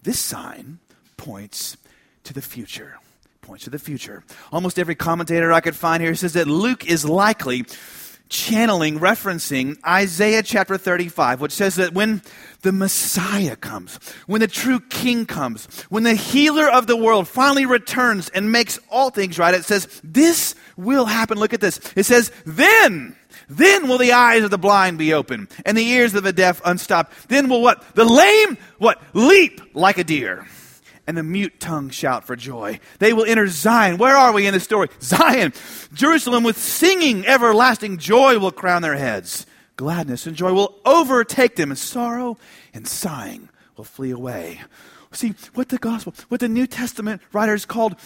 this 0.03 0.19
sign 0.19 0.79
points 1.17 1.77
to 2.23 2.33
the 2.33 2.41
future. 2.41 2.97
Points 3.41 3.63
to 3.63 3.71
the 3.71 3.79
future. 3.79 4.23
Almost 4.51 4.77
every 4.77 4.95
commentator 4.95 5.51
I 5.51 5.61
could 5.61 5.75
find 5.75 6.03
here 6.03 6.13
says 6.13 6.33
that 6.33 6.47
Luke 6.47 6.85
is 6.85 7.03
likely 7.03 7.65
channeling, 8.31 8.97
referencing 8.97 9.77
Isaiah 9.85 10.41
chapter 10.41 10.77
35, 10.77 11.41
which 11.41 11.51
says 11.51 11.75
that 11.75 11.93
when 11.93 12.23
the 12.61 12.71
Messiah 12.71 13.55
comes, 13.55 13.99
when 14.25 14.41
the 14.41 14.47
true 14.47 14.79
King 14.79 15.25
comes, 15.25 15.65
when 15.89 16.03
the 16.03 16.15
healer 16.15 16.67
of 16.69 16.87
the 16.87 16.95
world 16.95 17.27
finally 17.27 17.65
returns 17.65 18.29
and 18.29 18.51
makes 18.51 18.79
all 18.89 19.09
things 19.09 19.37
right, 19.37 19.53
it 19.53 19.65
says, 19.65 20.01
this 20.03 20.55
will 20.77 21.05
happen. 21.05 21.37
Look 21.37 21.53
at 21.53 21.61
this. 21.61 21.79
It 21.95 22.03
says, 22.03 22.31
then 22.45 23.15
then 23.49 23.89
will 23.89 23.97
the 23.97 24.13
eyes 24.13 24.43
of 24.43 24.51
the 24.51 24.57
blind 24.57 24.97
be 24.97 25.13
open 25.13 25.49
and 25.65 25.77
the 25.77 25.85
ears 25.85 26.13
of 26.15 26.23
the 26.23 26.31
deaf 26.31 26.61
unstopped. 26.63 27.27
Then 27.27 27.49
will 27.49 27.61
what? 27.61 27.83
The 27.95 28.05
lame, 28.05 28.57
what? 28.77 29.01
Leap 29.13 29.61
like 29.73 29.97
a 29.97 30.03
deer. 30.05 30.47
And 31.11 31.17
the 31.17 31.23
mute 31.23 31.59
tongue 31.59 31.89
shout 31.89 32.25
for 32.25 32.37
joy. 32.37 32.79
They 32.99 33.11
will 33.11 33.25
enter 33.25 33.45
Zion. 33.45 33.97
Where 33.97 34.15
are 34.15 34.31
we 34.31 34.47
in 34.47 34.53
the 34.53 34.61
story? 34.61 34.87
Zion. 35.01 35.51
Jerusalem 35.91 36.45
with 36.45 36.57
singing, 36.57 37.27
everlasting 37.27 37.97
joy 37.97 38.39
will 38.39 38.53
crown 38.53 38.81
their 38.81 38.95
heads. 38.95 39.45
Gladness 39.75 40.25
and 40.25 40.37
joy 40.37 40.53
will 40.53 40.79
overtake 40.85 41.57
them, 41.57 41.69
and 41.69 41.77
sorrow 41.77 42.37
and 42.73 42.87
sighing 42.87 43.49
will 43.75 43.83
flee 43.83 44.11
away. 44.11 44.61
See, 45.13 45.33
what 45.55 45.67
the 45.67 45.77
gospel, 45.77 46.13
what 46.29 46.39
the 46.39 46.47
New 46.47 46.65
Testament 46.65 47.21
writers 47.33 47.65
called, 47.65 47.97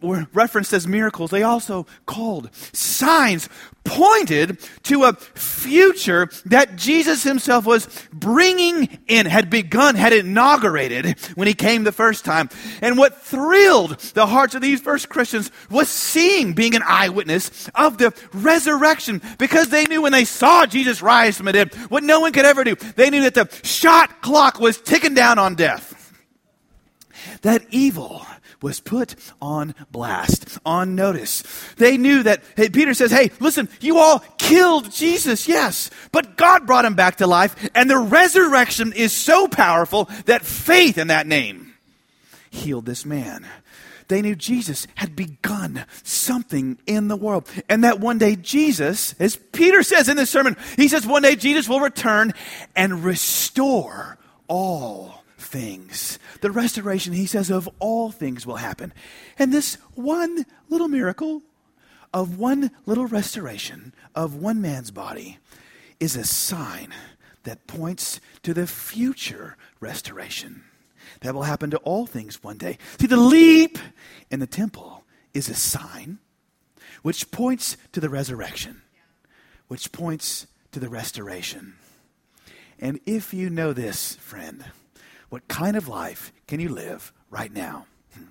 or 0.00 0.26
referenced 0.32 0.72
as 0.72 0.88
miracles, 0.88 1.30
they 1.30 1.42
also 1.42 1.86
called 2.06 2.48
signs, 2.72 3.50
pointed 3.84 4.58
to 4.84 5.04
a 5.04 5.12
future 5.12 6.28
that 6.46 6.76
Jesus 6.76 7.22
himself 7.22 7.66
was 7.66 7.86
bringing 8.10 8.88
in, 9.06 9.26
had 9.26 9.50
begun, 9.50 9.96
had 9.96 10.14
inaugurated 10.14 11.18
when 11.34 11.46
he 11.46 11.52
came 11.52 11.84
the 11.84 11.92
first 11.92 12.24
time. 12.24 12.48
And 12.80 12.96
what 12.96 13.20
thrilled 13.20 13.98
the 14.14 14.26
hearts 14.26 14.54
of 14.54 14.62
these 14.62 14.80
first 14.80 15.10
Christians 15.10 15.50
was 15.70 15.90
seeing, 15.90 16.54
being 16.54 16.74
an 16.74 16.82
eyewitness 16.86 17.68
of 17.74 17.98
the 17.98 18.14
resurrection, 18.32 19.20
because 19.38 19.68
they 19.68 19.84
knew 19.84 20.00
when 20.00 20.12
they 20.12 20.24
saw 20.24 20.64
Jesus 20.64 21.02
rise 21.02 21.36
from 21.36 21.46
the 21.46 21.52
dead, 21.52 21.74
what 21.90 22.02
no 22.02 22.20
one 22.20 22.32
could 22.32 22.46
ever 22.46 22.64
do. 22.64 22.74
They 22.74 23.10
knew 23.10 23.28
that 23.28 23.34
the 23.34 23.50
shot 23.62 24.22
clock 24.22 24.58
was 24.58 24.80
ticking 24.80 25.12
down 25.12 25.38
on 25.38 25.54
death 25.54 25.95
that 27.46 27.64
evil 27.70 28.24
was 28.60 28.80
put 28.80 29.14
on 29.40 29.74
blast, 29.90 30.58
on 30.64 30.94
notice. 30.94 31.42
They 31.76 31.96
knew 31.96 32.22
that, 32.24 32.42
hey, 32.56 32.68
Peter 32.68 32.94
says, 32.94 33.10
hey, 33.10 33.30
listen, 33.40 33.68
you 33.80 33.98
all 33.98 34.20
killed 34.38 34.90
Jesus, 34.90 35.46
yes, 35.46 35.90
but 36.12 36.36
God 36.36 36.66
brought 36.66 36.84
him 36.84 36.94
back 36.94 37.16
to 37.16 37.26
life, 37.26 37.70
and 37.74 37.88
the 37.90 37.98
resurrection 37.98 38.92
is 38.92 39.12
so 39.12 39.46
powerful 39.46 40.08
that 40.24 40.44
faith 40.44 40.98
in 40.98 41.08
that 41.08 41.26
name 41.26 41.74
healed 42.50 42.86
this 42.86 43.04
man. 43.04 43.46
They 44.08 44.22
knew 44.22 44.36
Jesus 44.36 44.86
had 44.94 45.16
begun 45.16 45.84
something 46.02 46.78
in 46.86 47.08
the 47.08 47.16
world. 47.16 47.48
And 47.68 47.82
that 47.82 47.98
one 47.98 48.18
day 48.18 48.36
Jesus, 48.36 49.14
as 49.18 49.34
Peter 49.34 49.82
says 49.82 50.08
in 50.08 50.16
this 50.16 50.30
sermon, 50.30 50.56
he 50.76 50.86
says 50.86 51.04
one 51.04 51.22
day 51.22 51.34
Jesus 51.34 51.68
will 51.68 51.80
return 51.80 52.32
and 52.76 53.04
restore 53.04 54.16
all 54.46 55.15
things. 55.56 56.18
The 56.42 56.50
restoration, 56.50 57.14
he 57.14 57.24
says, 57.24 57.48
of 57.48 57.66
all 57.78 58.10
things 58.10 58.46
will 58.46 58.56
happen. 58.56 58.92
And 59.38 59.54
this 59.54 59.76
one 59.94 60.44
little 60.68 60.88
miracle 60.88 61.40
of 62.12 62.38
one 62.38 62.70
little 62.84 63.06
restoration 63.06 63.94
of 64.14 64.34
one 64.34 64.60
man's 64.60 64.90
body 64.90 65.38
is 65.98 66.14
a 66.14 66.24
sign 66.24 66.92
that 67.44 67.66
points 67.66 68.20
to 68.42 68.52
the 68.52 68.66
future 68.66 69.56
restoration 69.80 70.62
that 71.22 71.34
will 71.34 71.44
happen 71.44 71.70
to 71.70 71.78
all 71.78 72.04
things 72.04 72.42
one 72.42 72.58
day. 72.58 72.76
See, 73.00 73.06
the 73.06 73.16
leap 73.16 73.78
in 74.30 74.40
the 74.40 74.46
temple 74.46 75.04
is 75.32 75.48
a 75.48 75.54
sign 75.54 76.18
which 77.00 77.30
points 77.30 77.78
to 77.92 78.00
the 78.00 78.10
resurrection, 78.10 78.82
which 79.68 79.90
points 79.90 80.46
to 80.72 80.80
the 80.80 80.90
restoration. 80.90 81.76
And 82.78 83.00
if 83.06 83.32
you 83.32 83.48
know 83.48 83.72
this, 83.72 84.16
friend, 84.16 84.62
what 85.28 85.48
kind 85.48 85.76
of 85.76 85.88
life 85.88 86.32
can 86.46 86.60
you 86.60 86.68
live 86.68 87.12
right 87.30 87.52
now? 87.52 87.86
Hmm. 88.14 88.24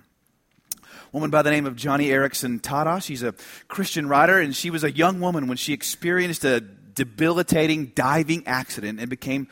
woman 1.12 1.30
by 1.30 1.42
the 1.42 1.50
name 1.50 1.66
of 1.66 1.76
Joni 1.76 2.06
Eareckson 2.06 2.60
Tada. 2.60 3.02
She's 3.02 3.22
a 3.22 3.34
Christian 3.68 4.08
writer, 4.08 4.38
and 4.38 4.54
she 4.54 4.70
was 4.70 4.84
a 4.84 4.90
young 4.90 5.20
woman 5.20 5.46
when 5.46 5.56
she 5.56 5.72
experienced 5.72 6.44
a 6.44 6.60
debilitating 6.60 7.92
diving 7.94 8.46
accident 8.46 9.00
and 9.00 9.10
became 9.10 9.48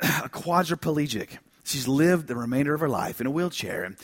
a 0.00 0.28
quadriplegic. 0.28 1.38
She's 1.62 1.86
lived 1.86 2.26
the 2.26 2.34
remainder 2.34 2.74
of 2.74 2.80
her 2.80 2.88
life 2.88 3.20
in 3.20 3.26
a 3.26 3.30
wheelchair. 3.30 3.84
And 3.84 3.96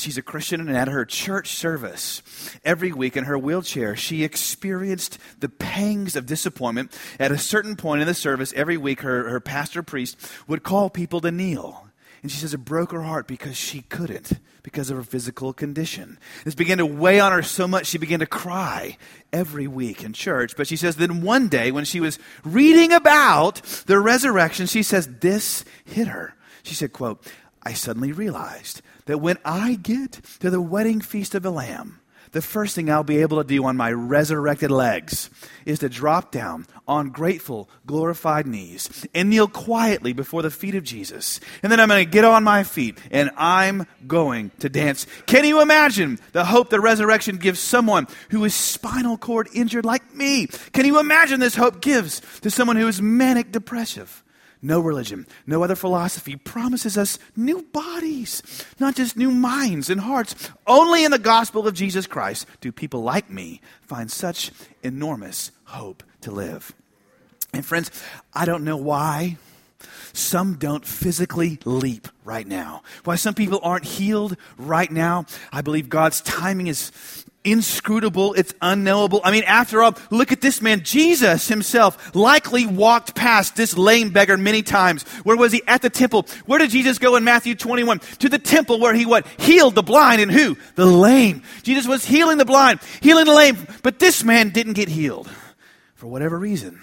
she's 0.00 0.18
a 0.18 0.22
Christian, 0.22 0.60
and 0.60 0.76
at 0.76 0.88
her 0.88 1.04
church 1.04 1.50
service, 1.50 2.22
every 2.64 2.92
week 2.92 3.16
in 3.16 3.24
her 3.24 3.38
wheelchair, 3.38 3.94
she 3.94 4.24
experienced 4.24 5.18
the 5.38 5.48
pangs 5.48 6.16
of 6.16 6.26
disappointment. 6.26 6.98
At 7.20 7.30
a 7.30 7.38
certain 7.38 7.76
point 7.76 8.00
in 8.00 8.08
the 8.08 8.14
service, 8.14 8.52
every 8.56 8.76
week, 8.76 9.02
her, 9.02 9.28
her 9.28 9.38
pastor 9.38 9.82
priest 9.82 10.16
would 10.48 10.62
call 10.62 10.90
people 10.90 11.20
to 11.20 11.30
kneel. 11.30 11.83
And 12.24 12.32
she 12.32 12.38
says 12.38 12.54
it 12.54 12.64
broke 12.64 12.92
her 12.92 13.02
heart 13.02 13.28
because 13.28 13.54
she 13.54 13.82
couldn't, 13.82 14.40
because 14.62 14.88
of 14.88 14.96
her 14.96 15.02
physical 15.02 15.52
condition. 15.52 16.18
This 16.46 16.54
began 16.54 16.78
to 16.78 16.86
weigh 16.86 17.20
on 17.20 17.32
her 17.32 17.42
so 17.42 17.68
much 17.68 17.84
she 17.84 17.98
began 17.98 18.20
to 18.20 18.26
cry 18.26 18.96
every 19.30 19.66
week 19.66 20.02
in 20.02 20.14
church. 20.14 20.56
But 20.56 20.66
she 20.66 20.76
says 20.76 20.96
then 20.96 21.20
one 21.20 21.48
day 21.48 21.70
when 21.70 21.84
she 21.84 22.00
was 22.00 22.18
reading 22.42 22.94
about 22.94 23.56
the 23.84 23.98
resurrection, 23.98 24.64
she 24.64 24.82
says 24.82 25.06
this 25.20 25.66
hit 25.84 26.08
her. 26.08 26.34
She 26.62 26.74
said, 26.74 26.94
quote, 26.94 27.30
I 27.62 27.74
suddenly 27.74 28.10
realized 28.10 28.80
that 29.04 29.18
when 29.18 29.36
I 29.44 29.74
get 29.74 30.22
to 30.40 30.48
the 30.48 30.62
wedding 30.62 31.02
feast 31.02 31.34
of 31.34 31.42
the 31.42 31.52
Lamb, 31.52 32.00
the 32.34 32.42
first 32.42 32.74
thing 32.74 32.90
I'll 32.90 33.04
be 33.04 33.22
able 33.22 33.38
to 33.38 33.44
do 33.46 33.64
on 33.64 33.76
my 33.76 33.92
resurrected 33.92 34.72
legs 34.72 35.30
is 35.64 35.78
to 35.78 35.88
drop 35.88 36.32
down 36.32 36.66
on 36.86 37.10
grateful, 37.10 37.70
glorified 37.86 38.44
knees 38.44 39.06
and 39.14 39.30
kneel 39.30 39.46
quietly 39.46 40.12
before 40.12 40.42
the 40.42 40.50
feet 40.50 40.74
of 40.74 40.82
Jesus. 40.82 41.38
And 41.62 41.70
then 41.70 41.78
I'm 41.78 41.88
going 41.88 42.04
to 42.04 42.10
get 42.10 42.24
on 42.24 42.42
my 42.42 42.64
feet 42.64 42.98
and 43.12 43.30
I'm 43.36 43.86
going 44.08 44.50
to 44.58 44.68
dance. 44.68 45.06
Can 45.26 45.44
you 45.44 45.62
imagine 45.62 46.18
the 46.32 46.44
hope 46.44 46.70
the 46.70 46.80
resurrection 46.80 47.36
gives 47.36 47.60
someone 47.60 48.08
who 48.30 48.44
is 48.44 48.52
spinal 48.52 49.16
cord 49.16 49.48
injured 49.54 49.84
like 49.84 50.12
me? 50.12 50.48
Can 50.72 50.86
you 50.86 50.98
imagine 50.98 51.38
this 51.38 51.54
hope 51.54 51.80
gives 51.80 52.20
to 52.40 52.50
someone 52.50 52.74
who 52.74 52.88
is 52.88 53.00
manic 53.00 53.52
depressive? 53.52 54.23
No 54.64 54.80
religion, 54.80 55.26
no 55.46 55.62
other 55.62 55.76
philosophy 55.76 56.36
promises 56.36 56.96
us 56.96 57.18
new 57.36 57.60
bodies, 57.70 58.42
not 58.80 58.96
just 58.96 59.14
new 59.14 59.30
minds 59.30 59.90
and 59.90 60.00
hearts. 60.00 60.34
Only 60.66 61.04
in 61.04 61.10
the 61.10 61.18
gospel 61.18 61.68
of 61.68 61.74
Jesus 61.74 62.06
Christ 62.06 62.46
do 62.62 62.72
people 62.72 63.02
like 63.02 63.28
me 63.28 63.60
find 63.82 64.10
such 64.10 64.52
enormous 64.82 65.50
hope 65.64 66.02
to 66.22 66.30
live. 66.30 66.72
And 67.52 67.62
friends, 67.62 67.90
I 68.32 68.46
don't 68.46 68.64
know 68.64 68.78
why 68.78 69.36
some 70.12 70.54
don't 70.54 70.84
physically 70.84 71.58
leap 71.64 72.08
right 72.24 72.46
now. 72.46 72.82
Why 73.04 73.16
some 73.16 73.34
people 73.34 73.60
aren't 73.62 73.84
healed 73.84 74.36
right 74.56 74.90
now. 74.90 75.26
I 75.52 75.60
believe 75.60 75.88
God's 75.88 76.20
timing 76.20 76.68
is 76.68 76.92
inscrutable, 77.44 78.32
it's 78.34 78.54
unknowable. 78.62 79.20
I 79.22 79.30
mean, 79.30 79.44
after 79.44 79.82
all, 79.82 79.96
look 80.10 80.32
at 80.32 80.40
this 80.40 80.62
man. 80.62 80.82
Jesus 80.82 81.46
himself 81.46 82.14
likely 82.14 82.66
walked 82.66 83.14
past 83.14 83.54
this 83.54 83.76
lame 83.76 84.10
beggar 84.10 84.36
many 84.38 84.62
times. 84.62 85.02
Where 85.24 85.36
was 85.36 85.52
he? 85.52 85.62
At 85.66 85.82
the 85.82 85.90
temple. 85.90 86.26
Where 86.46 86.58
did 86.58 86.70
Jesus 86.70 86.98
go 86.98 87.16
in 87.16 87.24
Matthew 87.24 87.54
21? 87.54 87.98
To 88.20 88.28
the 88.28 88.38
temple 88.38 88.80
where 88.80 88.94
he 88.94 89.04
what? 89.04 89.26
Healed 89.38 89.74
the 89.74 89.82
blind 89.82 90.22
and 90.22 90.32
who? 90.32 90.56
The 90.74 90.86
lame. 90.86 91.42
Jesus 91.62 91.86
was 91.86 92.04
healing 92.04 92.38
the 92.38 92.44
blind, 92.44 92.80
healing 93.00 93.26
the 93.26 93.34
lame, 93.34 93.58
but 93.82 93.98
this 93.98 94.24
man 94.24 94.48
didn't 94.48 94.72
get 94.72 94.88
healed 94.88 95.30
for 95.94 96.06
whatever 96.06 96.38
reason. 96.38 96.80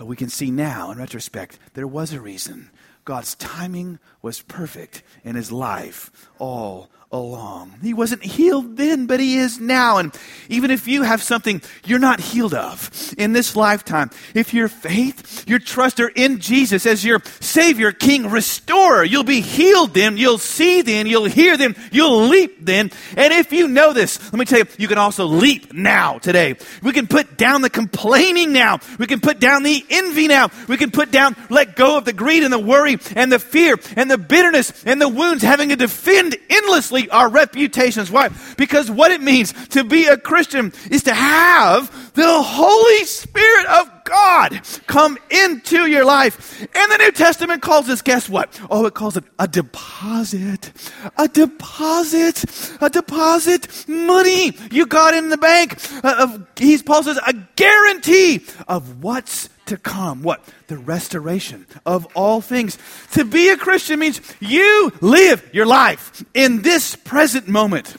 But 0.00 0.06
we 0.06 0.16
can 0.16 0.30
see 0.30 0.50
now, 0.50 0.90
in 0.90 0.96
retrospect, 0.96 1.58
there 1.74 1.86
was 1.86 2.14
a 2.14 2.22
reason. 2.22 2.70
God's 3.04 3.34
timing 3.34 3.98
was 4.22 4.42
perfect 4.42 5.02
in 5.24 5.36
his 5.36 5.50
life 5.50 6.10
all 6.38 6.90
along. 7.12 7.74
He 7.82 7.92
wasn't 7.92 8.22
healed 8.22 8.76
then, 8.76 9.06
but 9.06 9.18
he 9.18 9.36
is 9.36 9.58
now. 9.58 9.98
And 9.98 10.14
even 10.48 10.70
if 10.70 10.86
you 10.86 11.02
have 11.02 11.22
something 11.22 11.60
you're 11.84 11.98
not 11.98 12.20
healed 12.20 12.54
of 12.54 13.14
in 13.18 13.32
this 13.32 13.56
lifetime, 13.56 14.10
if 14.32 14.54
your 14.54 14.68
faith, 14.68 15.48
your 15.48 15.58
trust 15.58 15.98
are 15.98 16.12
in 16.14 16.38
Jesus 16.38 16.86
as 16.86 17.04
your 17.04 17.20
Savior, 17.40 17.90
King, 17.90 18.30
Restorer, 18.30 19.02
you'll 19.02 19.24
be 19.24 19.40
healed 19.40 19.92
then, 19.92 20.16
you'll 20.16 20.38
see 20.38 20.82
then, 20.82 21.08
you'll 21.08 21.24
hear 21.24 21.56
then, 21.56 21.74
you'll 21.90 22.28
leap 22.28 22.64
then. 22.64 22.92
And 23.16 23.32
if 23.34 23.52
you 23.52 23.66
know 23.66 23.92
this, 23.92 24.22
let 24.32 24.38
me 24.38 24.44
tell 24.44 24.60
you, 24.60 24.66
you 24.78 24.86
can 24.86 24.98
also 24.98 25.24
leap 25.24 25.72
now 25.72 26.18
today. 26.18 26.56
We 26.80 26.92
can 26.92 27.08
put 27.08 27.36
down 27.36 27.62
the 27.62 27.70
complaining 27.70 28.52
now. 28.52 28.78
We 28.98 29.08
can 29.08 29.20
put 29.20 29.40
down 29.40 29.64
the 29.64 29.84
envy 29.90 30.28
now. 30.28 30.50
We 30.68 30.76
can 30.76 30.92
put 30.92 31.10
down, 31.10 31.34
let 31.48 31.74
go 31.74 31.98
of 31.98 32.04
the 32.04 32.12
greed 32.12 32.44
and 32.44 32.52
the 32.52 32.58
worry 32.58 32.98
and 33.16 33.32
the 33.32 33.40
fear 33.40 33.76
and 33.96 34.08
the 34.10 34.18
bitterness 34.18 34.84
and 34.84 35.00
the 35.00 35.08
wounds 35.08 35.42
having 35.42 35.70
to 35.70 35.76
defend 35.76 36.36
endlessly 36.50 37.08
our 37.10 37.28
reputations. 37.30 38.10
Why? 38.10 38.30
Because 38.56 38.90
what 38.90 39.10
it 39.12 39.20
means 39.22 39.52
to 39.68 39.84
be 39.84 40.06
a 40.06 40.16
Christian 40.16 40.72
is 40.90 41.04
to 41.04 41.14
have 41.14 42.12
the 42.14 42.42
Holy 42.42 43.04
Spirit 43.04 43.66
of 43.66 43.90
God 44.04 44.60
come 44.86 45.16
into 45.30 45.86
your 45.86 46.04
life. 46.04 46.60
And 46.60 46.92
the 46.92 46.98
New 46.98 47.12
Testament 47.12 47.62
calls 47.62 47.86
this, 47.86 48.02
guess 48.02 48.28
what? 48.28 48.60
Oh, 48.68 48.84
it 48.86 48.94
calls 48.94 49.16
it 49.16 49.24
a 49.38 49.46
deposit. 49.46 50.72
A 51.16 51.28
deposit. 51.28 52.44
A 52.80 52.90
deposit. 52.90 53.88
Money 53.88 54.56
you 54.70 54.86
got 54.86 55.14
in 55.14 55.28
the 55.28 55.38
bank. 55.38 55.78
Uh, 56.02 56.16
of, 56.18 56.46
he's 56.56 56.82
Paul 56.82 57.04
says 57.04 57.20
a 57.24 57.34
guarantee 57.54 58.44
of 58.66 59.02
what's 59.04 59.48
to 59.70 59.76
come. 59.76 60.22
What? 60.22 60.44
The 60.66 60.76
restoration 60.76 61.66
of 61.86 62.06
all 62.14 62.40
things. 62.40 62.76
To 63.12 63.24
be 63.24 63.48
a 63.48 63.56
Christian 63.56 63.98
means 63.98 64.20
you 64.38 64.92
live 65.00 65.48
your 65.52 65.66
life 65.66 66.24
in 66.34 66.62
this 66.62 66.94
present 66.94 67.48
moment 67.48 67.96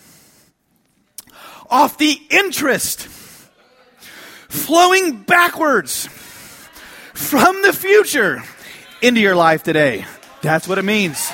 off 1.69 1.97
the 1.97 2.21
interest 2.29 3.07
flowing 4.49 5.23
backwards 5.23 6.07
from 7.13 7.61
the 7.61 7.73
future 7.73 8.43
into 9.01 9.21
your 9.21 9.35
life 9.35 9.63
today. 9.63 10.05
That's 10.41 10.67
what 10.67 10.77
it 10.77 10.83
means. 10.83 11.31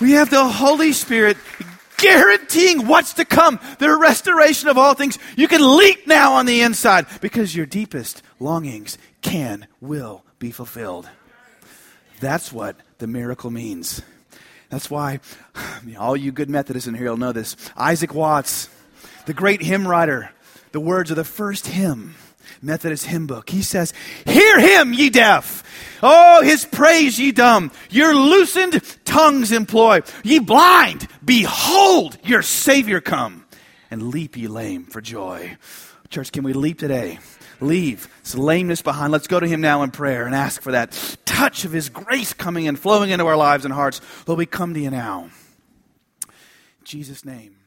We 0.00 0.12
have 0.12 0.30
the 0.30 0.44
Holy 0.44 0.92
Spirit 0.92 1.36
guaranteeing 1.98 2.86
what's 2.86 3.14
to 3.14 3.24
come, 3.24 3.60
the 3.78 3.96
restoration 3.96 4.68
of 4.68 4.78
all 4.78 4.94
things. 4.94 5.18
You 5.36 5.46
can 5.46 5.76
leap 5.76 6.06
now 6.06 6.34
on 6.34 6.46
the 6.46 6.62
inside 6.62 7.06
because 7.20 7.54
your 7.54 7.66
deepest 7.66 8.22
longings 8.40 8.98
can, 9.28 9.66
will 9.80 10.24
be 10.38 10.50
fulfilled. 10.50 11.08
That's 12.20 12.50
what 12.52 12.76
the 12.98 13.06
miracle 13.06 13.50
means. 13.50 14.02
That's 14.70 14.90
why 14.90 15.20
all 15.98 16.16
you 16.16 16.32
good 16.32 16.50
Methodists 16.50 16.88
in 16.88 16.94
here 16.94 17.10
will 17.10 17.16
know 17.16 17.32
this. 17.32 17.56
Isaac 17.76 18.14
Watts, 18.14 18.68
the 19.26 19.34
great 19.34 19.62
hymn 19.62 19.86
writer, 19.86 20.30
the 20.72 20.80
words 20.80 21.10
of 21.10 21.16
the 21.16 21.24
first 21.24 21.66
hymn, 21.66 22.14
Methodist 22.62 23.04
hymn 23.04 23.26
book. 23.26 23.50
He 23.50 23.62
says, 23.62 23.92
Hear 24.24 24.58
him, 24.58 24.92
ye 24.94 25.10
deaf! 25.10 25.62
Oh, 26.02 26.42
his 26.42 26.64
praise, 26.64 27.18
ye 27.18 27.30
dumb! 27.30 27.70
Your 27.90 28.14
loosened 28.14 28.82
tongues 29.04 29.52
employ. 29.52 30.00
Ye 30.24 30.38
blind, 30.38 31.06
behold 31.24 32.18
your 32.24 32.42
Savior 32.42 33.00
come! 33.00 33.44
And 33.90 34.08
leap, 34.08 34.36
ye 34.36 34.48
lame, 34.48 34.86
for 34.86 35.00
joy. 35.00 35.56
Church, 36.08 36.32
can 36.32 36.42
we 36.42 36.52
leap 36.54 36.78
today? 36.78 37.18
Leave 37.60 38.08
lameness 38.34 38.82
behind. 38.82 39.12
Let's 39.12 39.26
go 39.26 39.40
to 39.40 39.46
Him 39.46 39.60
now 39.60 39.82
in 39.82 39.90
prayer 39.90 40.26
and 40.26 40.34
ask 40.34 40.62
for 40.62 40.72
that 40.72 41.16
touch 41.24 41.64
of 41.64 41.72
His 41.72 41.88
grace 41.88 42.32
coming 42.32 42.68
and 42.68 42.78
flowing 42.78 43.10
into 43.10 43.26
our 43.26 43.36
lives 43.36 43.64
and 43.64 43.74
hearts. 43.74 44.00
Lord, 44.26 44.38
we 44.38 44.46
come 44.46 44.74
to 44.74 44.80
you 44.80 44.90
now. 44.90 45.30
In 46.24 46.84
Jesus' 46.84 47.24
name. 47.24 47.57